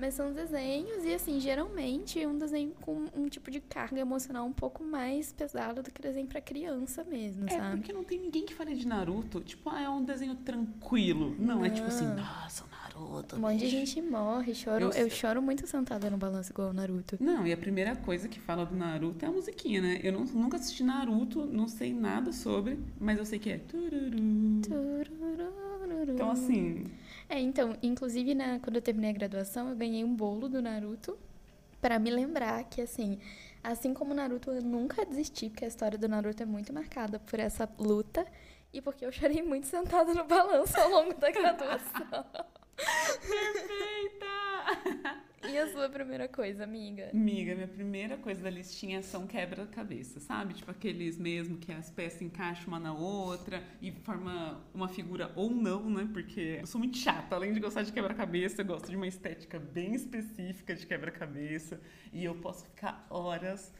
[0.00, 4.46] Mas são desenhos e, assim, geralmente é um desenho com um tipo de carga emocional
[4.46, 7.78] um pouco mais pesada do que desenho pra criança mesmo, É, sabe?
[7.78, 9.40] porque não tem ninguém que fale de Naruto.
[9.40, 11.34] Tipo, ah, é um desenho tranquilo.
[11.36, 12.64] Não, é tipo assim, nossa,
[12.98, 13.36] o Naruto.
[13.36, 14.84] Um monte de gente morre, choro.
[14.86, 17.16] Eu Eu, choro muito sentada no balanço igual o Naruto.
[17.20, 20.00] Não, e a primeira coisa que fala do Naruto é a musiquinha, né?
[20.02, 23.58] Eu não- nunca assisti Naruto, não sei nada sobre, mas eu sei que é.
[23.58, 24.16] tururu.
[24.62, 26.12] Tururururu.
[26.14, 26.86] Então, assim,
[27.28, 31.16] É, então, inclusive, na, quando eu terminei a graduação, eu ganhei um bolo do Naruto
[31.80, 33.18] pra me lembrar que, assim,
[33.62, 37.18] assim como o Naruto, eu nunca desisti, porque a história do Naruto é muito marcada
[37.18, 38.26] por essa luta
[38.72, 42.24] e porque eu chorei muito sentada no balanço ao longo da graduação.
[42.78, 44.26] Perfeita!
[45.48, 47.10] e a sua primeira coisa, amiga?
[47.12, 50.54] Amiga, minha primeira coisa da listinha são quebra-cabeça, sabe?
[50.54, 55.50] Tipo aqueles mesmo que as peças encaixam uma na outra e forma uma figura ou
[55.50, 56.08] não, né?
[56.12, 57.34] Porque eu sou muito chata.
[57.34, 61.80] Além de gostar de quebra-cabeça, eu gosto de uma estética bem específica de quebra-cabeça.
[62.12, 63.72] E eu posso ficar horas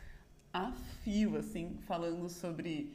[0.53, 2.93] a fio, assim, falando sobre,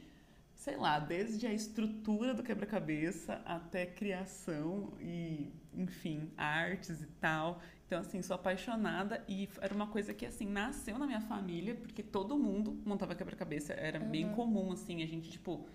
[0.63, 7.61] sei lá, desde a estrutura do quebra-cabeça até criação e, enfim, artes e tal.
[7.85, 12.01] Então, assim, sou apaixonada e era uma coisa que, assim, nasceu na minha família, porque
[12.01, 13.73] todo mundo montava quebra-cabeça.
[13.73, 15.67] Era bem comum, assim, a gente, tipo,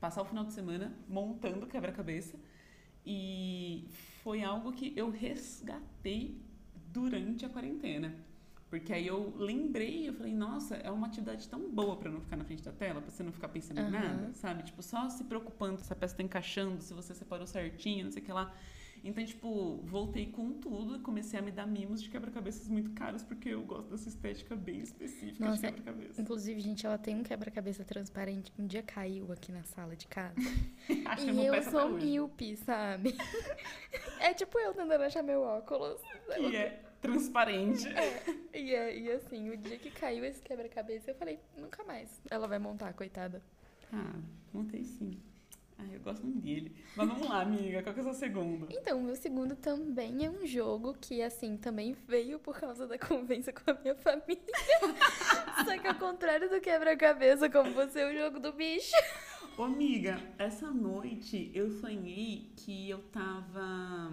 [0.00, 2.36] passar o final de semana montando quebra-cabeça.
[3.06, 3.86] E
[4.24, 6.42] foi algo que eu resgatei
[6.92, 8.12] durante a quarentena.
[8.78, 12.36] Porque aí eu lembrei, eu falei, nossa, é uma atividade tão boa pra não ficar
[12.36, 13.90] na frente da tela, pra você não ficar pensando em Aham.
[13.90, 14.62] nada, sabe?
[14.64, 18.22] Tipo, só se preocupando se a peça tá encaixando, se você separou certinho, não sei
[18.22, 18.54] o que lá.
[19.02, 23.22] Então, tipo, voltei com tudo e comecei a me dar mimos de quebra-cabeças muito caros,
[23.22, 26.20] porque eu gosto dessa estética bem específica de Nossa, quebra-cabeça.
[26.20, 30.06] Inclusive, gente, ela tem um quebra-cabeça transparente que um dia caiu aqui na sala de
[30.06, 30.34] casa.
[31.18, 33.16] E eu sou míope, sabe?
[34.20, 36.00] é tipo eu tentando achar meu óculos.
[36.26, 37.86] Que é transparente.
[38.52, 42.20] E, é- e assim, o dia que caiu esse quebra-cabeça, eu falei, nunca mais.
[42.30, 43.42] Ela vai montar, coitada.
[43.92, 44.14] Ah,
[44.52, 45.20] montei sim.
[45.78, 46.74] Ai, eu gosto muito dele.
[46.96, 48.66] Mas vamos lá, amiga, qual que é o seu segundo?
[48.70, 52.98] Então, o meu segundo também é um jogo que, assim, também veio por causa da
[52.98, 54.42] convivência com a minha família.
[55.66, 58.94] Só que ao contrário do quebra-cabeça, como você, é o jogo do bicho.
[59.58, 64.10] Ô, amiga, essa noite eu sonhei que eu tava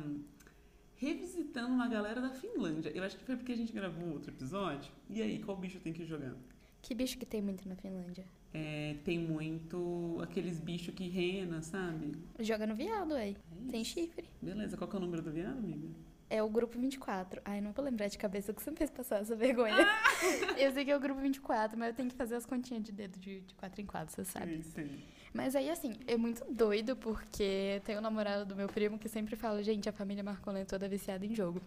[1.04, 2.90] revisitando uma galera da Finlândia.
[2.96, 4.92] Eu acho que foi porque a gente gravou outro episódio.
[5.10, 6.34] E aí, qual bicho tem que jogar?
[6.82, 8.26] Que bicho que tem muito na Finlândia?
[8.54, 12.14] É, tem muito aqueles bichos que rena, sabe?
[12.40, 13.36] Joga no viado, aí.
[13.68, 14.30] É Tem chifre.
[14.42, 15.88] Beleza, qual que é o número do viado, amiga?
[16.30, 17.42] É o grupo 24.
[17.44, 19.76] Ai, não vou lembrar de cabeça que você me fez passar essa vergonha.
[20.58, 22.92] eu sei que é o grupo 24, mas eu tenho que fazer as continhas de
[22.92, 24.56] dedo de, de 4 em 4, você sabe.
[24.56, 25.04] Isso aí.
[25.34, 29.36] Mas aí, assim, é muito doido porque tem o namorado do meu primo que sempre
[29.36, 31.60] fala, gente, a família Marcolin é toda viciada em jogo.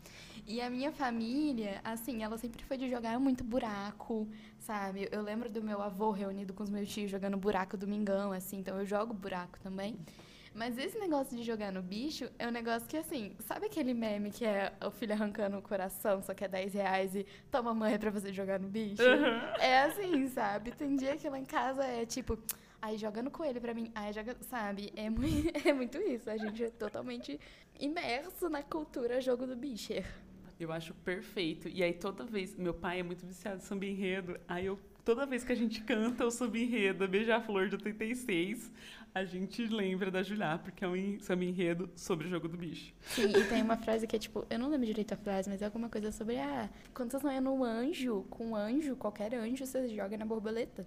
[0.46, 4.28] E a minha família, assim, ela sempre foi de jogar muito buraco,
[4.60, 5.08] sabe?
[5.10, 8.78] Eu lembro do meu avô reunido com os meus tios jogando buraco domingão, assim, então
[8.78, 9.98] eu jogo buraco também.
[10.54, 14.30] Mas esse negócio de jogar no bicho é um negócio que, assim, sabe aquele meme
[14.30, 17.98] que é o filho arrancando o coração, só que é 10 reais e toma mãe
[17.98, 19.02] pra você jogar no bicho?
[19.58, 20.70] É assim, sabe?
[20.70, 22.38] Tem dia que lá em casa é tipo,
[22.80, 24.92] aí joga no coelho pra mim, aí joga, sabe?
[24.96, 26.28] É muito, é muito isso.
[26.30, 27.38] A gente é totalmente
[27.78, 29.92] imerso na cultura jogo do bicho.
[30.58, 31.68] Eu acho perfeito.
[31.68, 35.24] E aí toda vez, meu pai é muito viciado em samba enredo, aí eu toda
[35.26, 38.70] vez que a gente canta o samba enredo, a Beija-Flor de 86,
[39.14, 42.56] a gente lembra da Julia, porque é um en- samba enredo sobre o jogo do
[42.56, 42.92] bicho.
[43.00, 45.62] Sim, e tem uma frase que é tipo, eu não lembro direito a frase, mas
[45.62, 49.64] é alguma coisa sobre, ah, quando você sonha num anjo, com um anjo, qualquer anjo,
[49.64, 50.86] você joga na borboleta.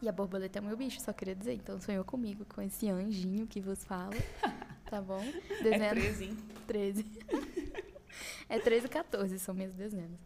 [0.00, 1.54] E a borboleta é o meu bicho, só queria dizer.
[1.54, 4.10] Então sonhou comigo, com esse anjinho que vos fala.
[4.86, 5.20] Tá bom?
[5.20, 6.36] É Desenho 13, hein?
[6.64, 7.04] 13.
[8.48, 10.20] É 13 e 14, são minhas dezenas.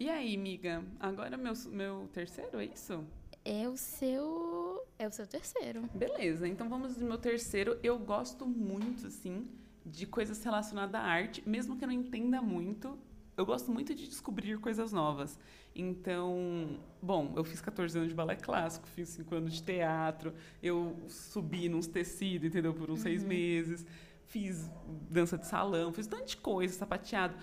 [0.00, 0.84] E aí, amiga?
[0.98, 3.04] Agora meu, meu terceiro, é isso?
[3.44, 4.84] É o seu.
[4.98, 5.82] É o seu terceiro.
[5.94, 7.78] Beleza, então vamos no meu terceiro.
[7.82, 9.48] Eu gosto muito, assim,
[9.86, 12.98] de coisas relacionadas à arte, mesmo que eu não entenda muito.
[13.38, 15.38] Eu gosto muito de descobrir coisas novas.
[15.72, 20.96] Então, bom, eu fiz 14 anos de balé clássico, fiz 5 anos de teatro, eu
[21.08, 22.74] subi nos tecidos, entendeu?
[22.74, 23.86] Por uns seis meses.
[24.26, 24.68] Fiz
[25.08, 27.36] dança de salão, fiz tanta coisa, sapateado.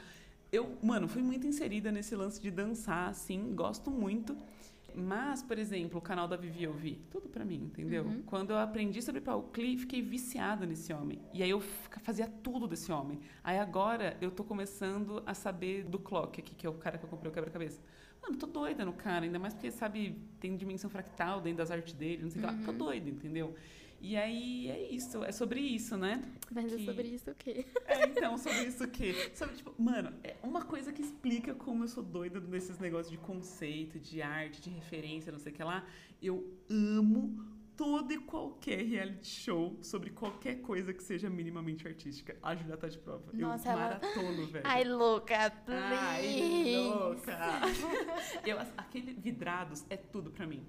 [0.51, 4.35] Eu, mano, fui muito inserida nesse lance de dançar, assim, gosto muito.
[4.95, 8.05] Mas, por exemplo, o canal da Vivi eu vi, tudo pra mim, entendeu?
[8.25, 11.19] Quando eu aprendi sobre Paul Klee, fiquei viciada nesse homem.
[11.33, 11.61] E aí eu
[12.01, 13.19] fazia tudo desse homem.
[13.43, 17.03] Aí agora eu tô começando a saber do Clock aqui, que é o cara que
[17.03, 17.81] eu comprei o quebra-cabeça.
[18.21, 21.93] Mano, tô doida no cara, ainda mais porque, sabe, tem dimensão fractal dentro das artes
[21.93, 22.65] dele, não sei o que lá.
[22.65, 23.53] Tô doida, entendeu?
[24.01, 26.23] E aí é isso, é sobre isso, né?
[26.51, 27.65] Mas é Que- sobre isso o quê?
[27.87, 29.13] É, então, sobre isso o quê?
[29.33, 33.17] Sobre, tipo, mano, é uma coisa que explica como eu sou doida nesses negócios de
[33.17, 35.83] conceito, de arte, de referência, não sei o que lá.
[36.21, 37.43] Eu amo
[37.75, 42.37] todo e qualquer reality show sobre qualquer coisa que seja minimamente artística.
[42.43, 43.23] A Julia tá de prova.
[43.33, 44.65] Nossa, eu ela- maratono, velho.
[44.67, 45.35] Ai, louca,
[45.67, 46.87] Ai, please.
[46.89, 47.37] louca!
[48.45, 50.63] Eu, aquele vidrados é tudo pra mim.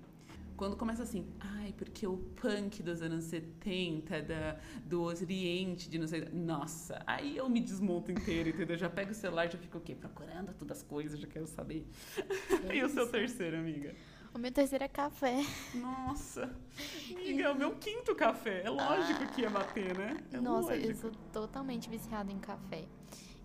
[0.56, 6.06] Quando começa assim, ai, porque o punk dos anos 70, da, do Oriente, de não
[6.06, 6.26] sei.
[6.32, 8.76] Nossa, aí eu me desmonto inteiro, entendeu?
[8.76, 9.94] Já pego o celular, já fico o quê?
[9.94, 11.86] Procurando todas as coisas, já quero saber.
[12.72, 13.94] e o seu terceiro, amiga?
[14.32, 15.44] O meu terceiro é café.
[15.74, 16.50] Nossa,
[17.14, 18.62] amiga, é o meu quinto café.
[18.64, 20.16] É lógico que ia bater, né?
[20.32, 21.00] É Nossa, eu lógico.
[21.00, 22.86] sou totalmente viciada em café.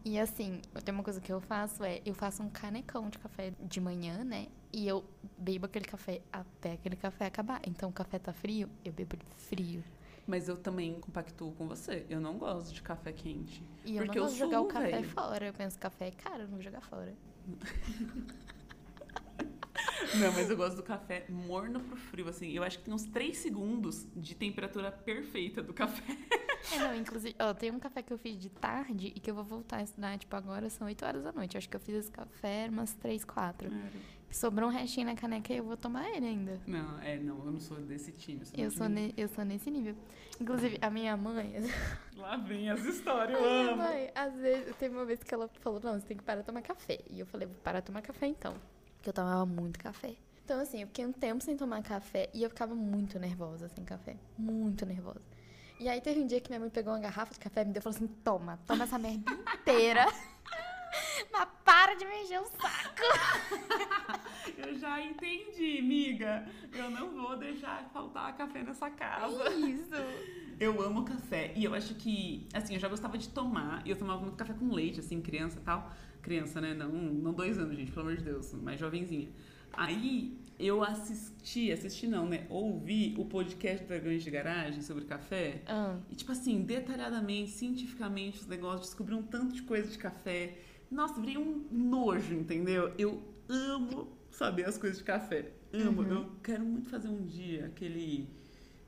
[0.04, 3.54] E assim, tem uma coisa que eu faço é, eu faço um canecão de café
[3.60, 4.48] de manhã, né?
[4.74, 5.04] E eu
[5.38, 7.62] bebo aquele café até aquele café acabar.
[7.68, 9.84] Então o café tá frio, eu bebo ele frio.
[10.26, 12.06] Mas eu também compactuo com você.
[12.10, 13.64] Eu não gosto de café quente.
[13.84, 15.46] E eu Porque não eu gosto de jogar o café fora.
[15.46, 17.14] Eu penso, café é caro, eu não vou jogar fora.
[20.20, 22.52] Não, mas eu gosto do café morno pro frio, assim.
[22.52, 26.04] Eu acho que tem uns 3 segundos de temperatura perfeita do café.
[26.74, 29.36] É, não, inclusive, ó, tem um café que eu fiz de tarde e que eu
[29.36, 31.56] vou voltar a estudar, tipo, agora são 8 horas da noite.
[31.56, 33.72] Eu acho que eu fiz esse café umas 3, 4.
[34.30, 36.60] Sobrou um restinho na caneca e eu vou tomar ele ainda.
[36.68, 38.42] Não, é, não, eu não sou desse time.
[38.58, 39.08] Eu sou, ne...
[39.08, 39.96] ne- eu sou nesse nível.
[40.40, 41.54] Inclusive, a minha mãe.
[42.16, 43.84] Lá vem as histórias, eu minha amo.
[43.84, 46.46] mãe, às vezes, teve uma vez que ela falou: não, você tem que parar de
[46.48, 47.00] tomar café.
[47.10, 48.54] E eu falei: vou parar de tomar café então.
[49.02, 50.16] Porque eu tomava muito café.
[50.46, 53.84] Então, assim, eu fiquei um tempo sem tomar café e eu ficava muito nervosa sem
[53.84, 54.16] café.
[54.38, 55.22] Muito nervosa.
[55.80, 57.74] E aí teve um dia que minha mãe pegou uma garrafa de café e me
[57.74, 60.06] deu e falou assim: toma, toma essa merda inteira.
[61.34, 64.22] Mas para de me encher o saco.
[64.56, 66.46] Eu já entendi, amiga.
[66.72, 69.50] Eu não vou deixar faltar café nessa casa.
[69.52, 69.96] Isso.
[70.60, 71.54] Eu amo café.
[71.56, 73.82] E eu acho que, assim, eu já gostava de tomar.
[73.84, 75.92] E eu tomava muito café com leite, assim, criança e tal.
[76.22, 76.74] Criança, né?
[76.74, 78.54] Não, não dois anos, gente, pelo amor de Deus.
[78.54, 79.30] Mais jovenzinha.
[79.74, 82.46] Aí eu assisti, assisti não, né?
[82.50, 85.62] Ouvi o podcast Dragões de Garagem sobre café.
[85.68, 90.58] Ah, E, tipo assim, detalhadamente, cientificamente, os negócios, descobri um tanto de coisa de café.
[90.90, 92.94] Nossa, virei um nojo, entendeu?
[92.98, 95.52] Eu amo saber as coisas de café.
[95.74, 96.04] Amo.
[96.04, 98.28] Eu quero muito fazer um dia aquele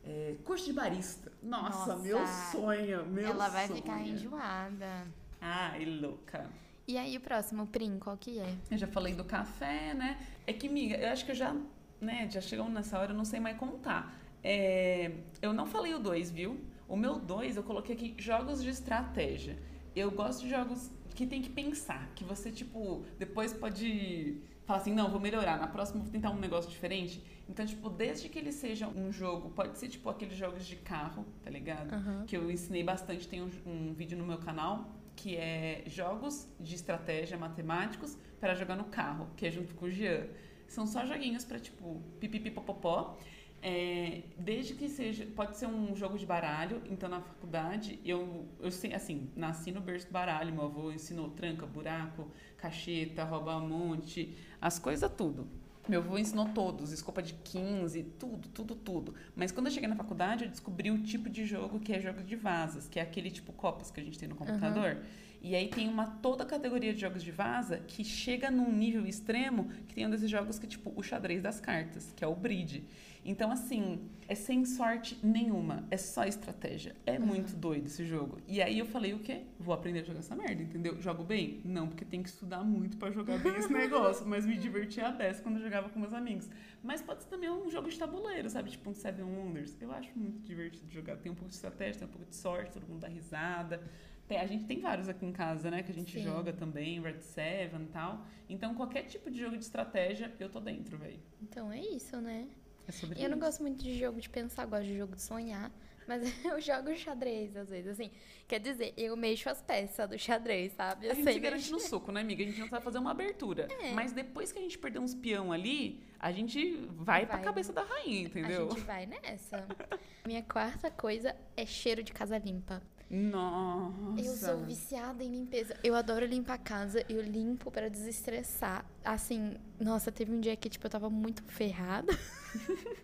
[0.04, 1.32] é, curso de barista.
[1.42, 2.04] Nossa, Nossa.
[2.04, 2.20] meu
[2.52, 3.82] sonho, meu ela vai sonho.
[3.82, 5.08] ficar enjoada.
[5.40, 6.50] Ai, louca.
[6.88, 8.56] E aí, o próximo, Prim, qual que é?
[8.70, 10.18] Eu já falei do café, né?
[10.46, 11.56] É que, miga, eu acho que eu já,
[12.02, 14.14] né, já chegamos nessa hora, eu não sei mais contar.
[14.44, 15.12] É,
[15.42, 16.60] eu não falei o 2, viu?
[16.88, 19.58] O meu 2 eu coloquei aqui jogos de estratégia.
[19.96, 24.94] Eu gosto de jogos que tem que pensar, que você, tipo, depois pode falar assim,
[24.94, 27.24] não, vou melhorar, na próxima vou tentar um negócio diferente.
[27.48, 31.26] Então, tipo, desde que ele seja um jogo, pode ser tipo aqueles jogos de carro,
[31.44, 31.94] tá ligado?
[31.94, 32.26] Aham.
[32.26, 36.76] que eu ensinei bastante, tem um, um vídeo no meu canal que é jogos de
[36.76, 40.28] estratégia matemáticos para jogar no carro, que é junto com o Jean.
[40.68, 43.18] São só joguinhos para tipo pipipipopopó.
[43.66, 48.70] É, desde que seja, pode ser um jogo de baralho, então na faculdade eu, eu
[48.70, 54.36] sei, assim, nasci no berço do baralho, meu avô ensinou tranca, buraco, cacheta, rouba monte,
[54.60, 55.48] as coisas tudo.
[55.88, 59.16] Meu avô ensinou todos, escopa de 15, tudo, tudo, tudo.
[59.36, 62.24] Mas quando eu cheguei na faculdade, eu descobri o tipo de jogo que é jogo
[62.24, 64.98] de vasas, que é aquele tipo copas que a gente tem no computador.
[65.42, 69.70] E aí tem uma toda categoria de jogos de vaza que chega num nível extremo
[69.90, 72.34] que tem um desses jogos que é tipo o xadrez das cartas, que é o
[72.34, 72.86] bridge.
[73.26, 76.96] Então, assim, é sem sorte nenhuma, é só estratégia.
[77.06, 78.40] É muito doido esse jogo.
[78.48, 79.44] E aí eu falei o quê?
[79.60, 81.00] Vou aprender a jogar essa merda, entendeu?
[81.02, 81.62] Jogo bem?
[81.64, 84.26] Não, porque tem que estudar muito pra jogar bem esse negócio.
[84.28, 86.50] Mas me divertia a beça quando eu jogava com meus amigos.
[86.84, 88.72] Mas pode ser também um jogo de tabuleiro, sabe?
[88.72, 89.82] Tipo um Seven Wonders.
[89.82, 91.16] Eu acho muito divertido jogar.
[91.18, 93.82] Tem um pouco de estratégia, tem um pouco de sorte, todo mundo dá risada.
[94.28, 95.82] Tem- a gente tem vários aqui em casa, né?
[95.84, 96.24] Que a gente Sim.
[96.24, 98.26] joga também, Red Seven e tal.
[98.50, 101.20] Então, qualquer tipo de jogo de estratégia, eu tô dentro, velho.
[101.42, 102.48] Então é isso, né?
[102.88, 103.46] É sobre Eu não isso.
[103.46, 105.72] gosto muito de jogo de pensar, gosto de jogo de sonhar.
[106.08, 108.12] Mas eu jogo xadrez, às vezes, assim.
[108.46, 111.08] Quer dizer, eu mexo as peças do xadrez, sabe?
[111.08, 111.72] A Eu gente sei se garante mexer.
[111.72, 112.44] no soco, né, amiga?
[112.44, 113.68] A gente não sabe fazer uma abertura.
[113.82, 113.94] É.
[113.94, 117.46] Mas depois que a gente perder uns peão ali, a gente vai, pra Vai.
[117.46, 118.68] cabeça da rainha, entendeu?
[118.68, 119.66] A gente vai nessa.
[120.28, 122.82] Minha quarta coisa é cheiro de casa limpa.
[123.10, 124.22] Nossa.
[124.22, 125.76] Eu sou viciada em limpeza.
[125.84, 128.86] Eu adoro limpar a casa, eu limpo pra desestressar.
[129.04, 132.12] Assim, nossa, teve um dia que, tipo, eu tava muito ferrada.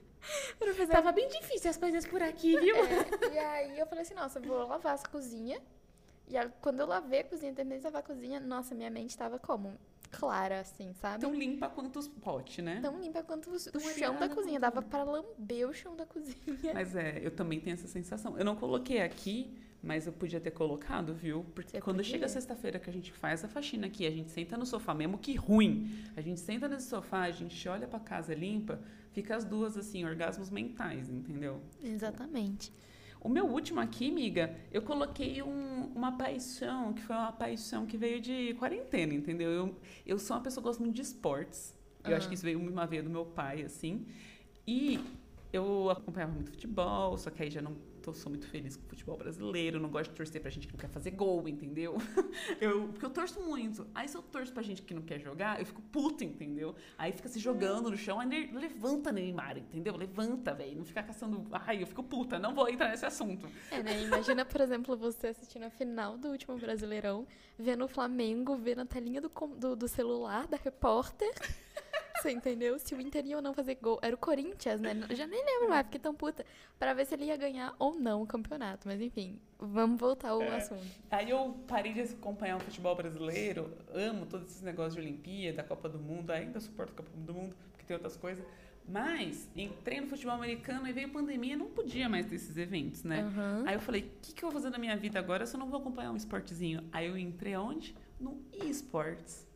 [0.75, 2.75] Fazer Tava bem difícil as coisas por aqui, viu?
[2.75, 5.59] É, e aí eu falei assim, nossa, vou lavar essa cozinha.
[6.27, 9.17] E aí, quando eu lavei a cozinha, terminei de lavar a cozinha, nossa, minha mente
[9.17, 9.73] tava como?
[10.11, 11.21] Clara, assim, sabe?
[11.21, 12.79] Tão limpa quanto os potes, né?
[12.81, 14.59] Tão limpa quanto o, o chão da cozinha.
[14.59, 16.73] quanto- Dava pra lamber o chão da cozinha.
[16.73, 18.37] Mas é, eu também tenho essa sensação.
[18.37, 21.45] Eu não coloquei aqui, mas eu podia ter colocado, viu?
[21.55, 22.11] Porque Você quando podia.
[22.11, 25.17] chega sexta-feira que a gente faz a faxina aqui, a gente senta no sofá, mesmo
[25.17, 28.79] que ruim, a gente senta nesse sofá, a gente olha pra casa limpa,
[29.11, 31.61] fica as duas assim, orgasmos mentais, entendeu?
[31.81, 32.71] Exatamente.
[33.21, 37.97] O meu último aqui, miga, eu coloquei um- uma paixão, que foi uma paixão que
[37.97, 39.49] veio de quarentena, entendeu?
[39.51, 39.75] Eu,
[40.05, 41.75] eu sou uma pessoa que gosta muito de esportes.
[42.05, 44.05] Eu acho que isso veio uma veia do meu pai, assim.
[44.65, 44.99] E
[45.51, 47.75] eu acompanhava muito futebol, só que aí já não
[48.09, 50.73] tô, sou muito feliz com o futebol brasileiro, não gosto de torcer pra gente que
[50.73, 51.97] não quer fazer gol, entendeu?
[52.59, 53.87] Eu, porque eu torço muito.
[53.93, 56.75] Aí se eu torço pra gente que não quer jogar, eu fico puta, entendeu?
[56.97, 59.95] Aí fica se jogando no chão, aí levanta Neymar, entendeu?
[59.95, 60.77] Levanta, velho.
[60.77, 61.45] Não fica caçando.
[61.51, 63.47] Ai, eu fico puta, não vou entrar nesse assunto.
[63.71, 64.03] É, né?
[64.03, 68.85] Imagina, por exemplo, você assistindo a final do último Brasileirão, vendo o Flamengo, vendo a
[68.85, 71.33] telinha do, do, do celular da repórter.
[72.21, 72.77] Você entendeu?
[72.79, 73.99] Se o Inter ia ou não fazer gol.
[74.01, 74.95] Era o Corinthians, né?
[75.09, 76.45] Eu já nem lembro mais, fiquei tão puta.
[76.77, 78.87] Pra ver se ele ia ganhar ou não o campeonato.
[78.87, 80.85] Mas enfim, vamos voltar ao assunto.
[81.09, 85.89] Aí eu parei de acompanhar o futebol brasileiro, amo todos esses negócios de Olimpíada, Copa
[85.89, 88.43] do Mundo, ainda suporto a Copa do Mundo, porque tem outras coisas.
[88.87, 93.21] Mas entrei no futebol americano e veio pandemia, não podia mais ter esses eventos, né?
[93.21, 93.63] Aham.
[93.67, 95.59] Aí eu falei, o que, que eu vou fazer na minha vida agora se eu
[95.59, 96.83] não vou acompanhar um esportezinho?
[96.91, 97.95] Aí eu entrei aonde?
[98.19, 99.47] No esportes.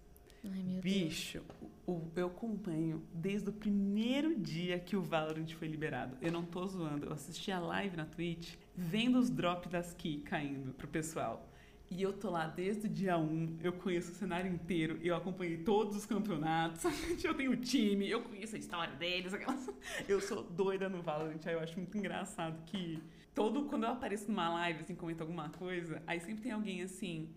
[0.43, 0.81] Ai, meu.
[0.81, 1.41] Bicho,
[1.87, 6.17] o, eu acompanho desde o primeiro dia que o Valorant foi liberado.
[6.21, 7.05] Eu não tô zoando.
[7.05, 11.49] Eu assisti a live na Twitch, vendo os drops das key caindo pro pessoal.
[11.89, 15.57] E eu tô lá desde o dia 1, eu conheço o cenário inteiro, eu acompanhei
[15.57, 16.83] todos os campeonatos,
[17.23, 19.69] eu tenho time, eu conheço a história deles, aquelas...
[20.09, 22.99] Eu sou doida no Valorant, aí eu acho muito engraçado que
[23.35, 27.29] todo, quando eu apareço numa live, assim, comento alguma coisa, aí sempre tem alguém assim,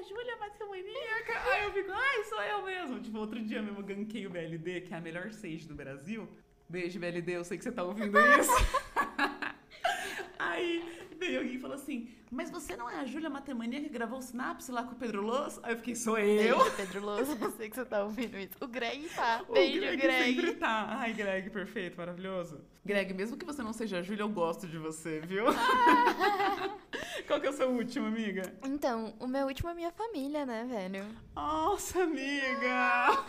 [0.00, 3.00] a Júlia Matheus Aí eu fico, ai, sou eu mesmo.
[3.00, 6.28] Tipo, outro dia mesmo eu ganquei o BLD, que é a melhor stage do Brasil.
[6.68, 8.50] Beijo, BLD, eu sei que você tá ouvindo isso.
[10.38, 14.20] Aí veio alguém e falou assim: mas você não é a Júlia Matemania que gravou
[14.20, 15.60] o Sinapse lá com o Pedro Loss?
[15.62, 16.58] Aí eu fiquei, sou eu.
[16.58, 17.36] Beijo, Pedro Lousa.
[17.38, 18.52] Eu sei que você tá ouvindo isso.
[18.60, 19.44] O Greg tá.
[19.48, 20.34] O Beijo, Greg, Greg.
[20.36, 20.86] sempre tá.
[21.00, 22.60] Ai, Greg, perfeito, maravilhoso.
[22.84, 25.44] Greg, mesmo que você não seja a Júlia, eu gosto de você, viu?
[27.26, 28.42] Qual que é o seu último, amiga?
[28.64, 31.06] Então, o meu último é minha família, né, velho?
[31.34, 33.24] Nossa, amiga!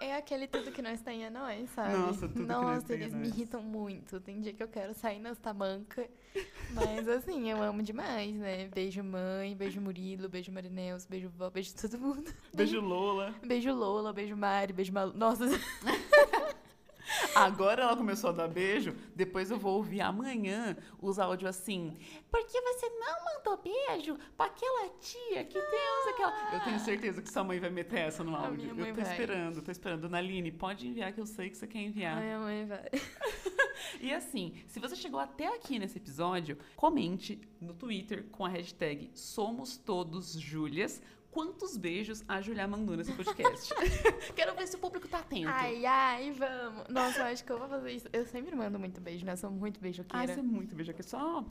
[0.00, 1.96] É aquele tudo que nós tem é nós, sabe?
[1.96, 3.22] Nossa, tudo que nós Nossa, tem é eles nós.
[3.22, 4.20] me irritam muito.
[4.20, 6.06] Tem dia que eu quero sair nas tamancas.
[6.72, 8.68] Mas assim, eu amo demais, né?
[8.74, 12.32] Beijo mãe, beijo Murilo, beijo Marineus, beijo vó, beijo todo mundo.
[12.52, 13.34] Beijo, Lola.
[13.44, 15.12] Beijo Lola, beijo Mari, beijo Malu.
[15.14, 15.44] Nossa,
[17.34, 21.96] Agora ela começou a dar beijo, depois eu vou ouvir amanhã os áudios assim.
[22.30, 26.54] Por que você não mandou beijo pra aquela tia que tem usa aquela.
[26.54, 28.70] Eu tenho certeza que sua mãe vai meter essa no áudio.
[28.70, 29.12] Eu tô vai.
[29.12, 30.02] esperando, tô esperando.
[30.02, 32.18] Dona Aline, pode enviar que eu sei que você quer enviar.
[32.18, 32.84] a minha mãe vai.
[34.00, 39.10] E assim, se você chegou até aqui nesse episódio, comente no Twitter com a hashtag
[39.14, 41.02] Somos Todos Júlias.
[41.34, 43.74] Quantos beijos a Julia mandou nesse podcast?
[44.36, 45.48] Quero ver se o público tá atento.
[45.48, 46.84] Ai, ai, vamos.
[46.88, 48.06] Nossa, eu acho que eu vou fazer isso.
[48.12, 49.32] Eu sempre mando muito beijo, né?
[49.32, 50.26] Eu sou muito Ai, beijoqueira.
[50.32, 51.02] você é muito beijo aqui.
[51.02, 51.44] Só.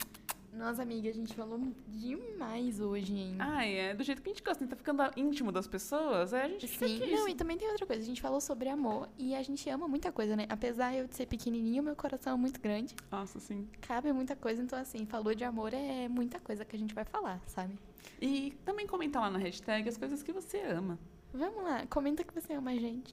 [0.54, 3.36] Nossa, amiga, a gente falou demais hoje, hein?
[3.38, 4.70] Ai, é do jeito que a gente gosta, né?
[4.70, 6.32] Tá ficando íntimo das pessoas.
[6.32, 8.00] É, a gente fica Sim, não, e também tem outra coisa.
[8.00, 10.46] A gente falou sobre amor e a gente ama muita coisa, né?
[10.48, 12.96] Apesar eu de ser pequenininho, meu coração é muito grande.
[13.12, 13.68] Nossa, sim.
[13.82, 17.04] Cabe muita coisa, então assim, falou de amor é muita coisa que a gente vai
[17.04, 17.78] falar, sabe?
[18.20, 20.98] E também comenta lá na hashtag as coisas que você ama.
[21.32, 23.10] Vamos lá, comenta que você ama a gente.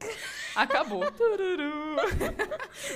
[0.56, 1.10] Acabou.
[1.12, 2.00] Tururu.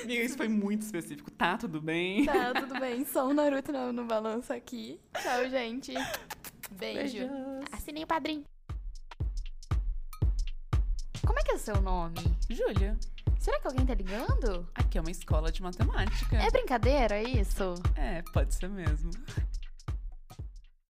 [0.04, 1.32] Amiga, isso foi muito específico.
[1.32, 2.26] Tá, tudo bem?
[2.26, 3.04] Tá, tudo bem.
[3.06, 5.00] Só o Naruto no, no balanço aqui.
[5.20, 5.94] Tchau, gente.
[6.72, 7.18] Beijo.
[7.18, 7.30] Beijos.
[7.72, 8.44] Assinei o padrinho.
[11.26, 12.20] Como é que é o seu nome?
[12.48, 12.96] Júlia,
[13.46, 14.68] Será que alguém tá ligando?
[14.74, 16.36] aqui é uma escola de matemática.
[16.36, 17.76] É brincadeira isso?
[17.96, 19.12] É, pode ser mesmo.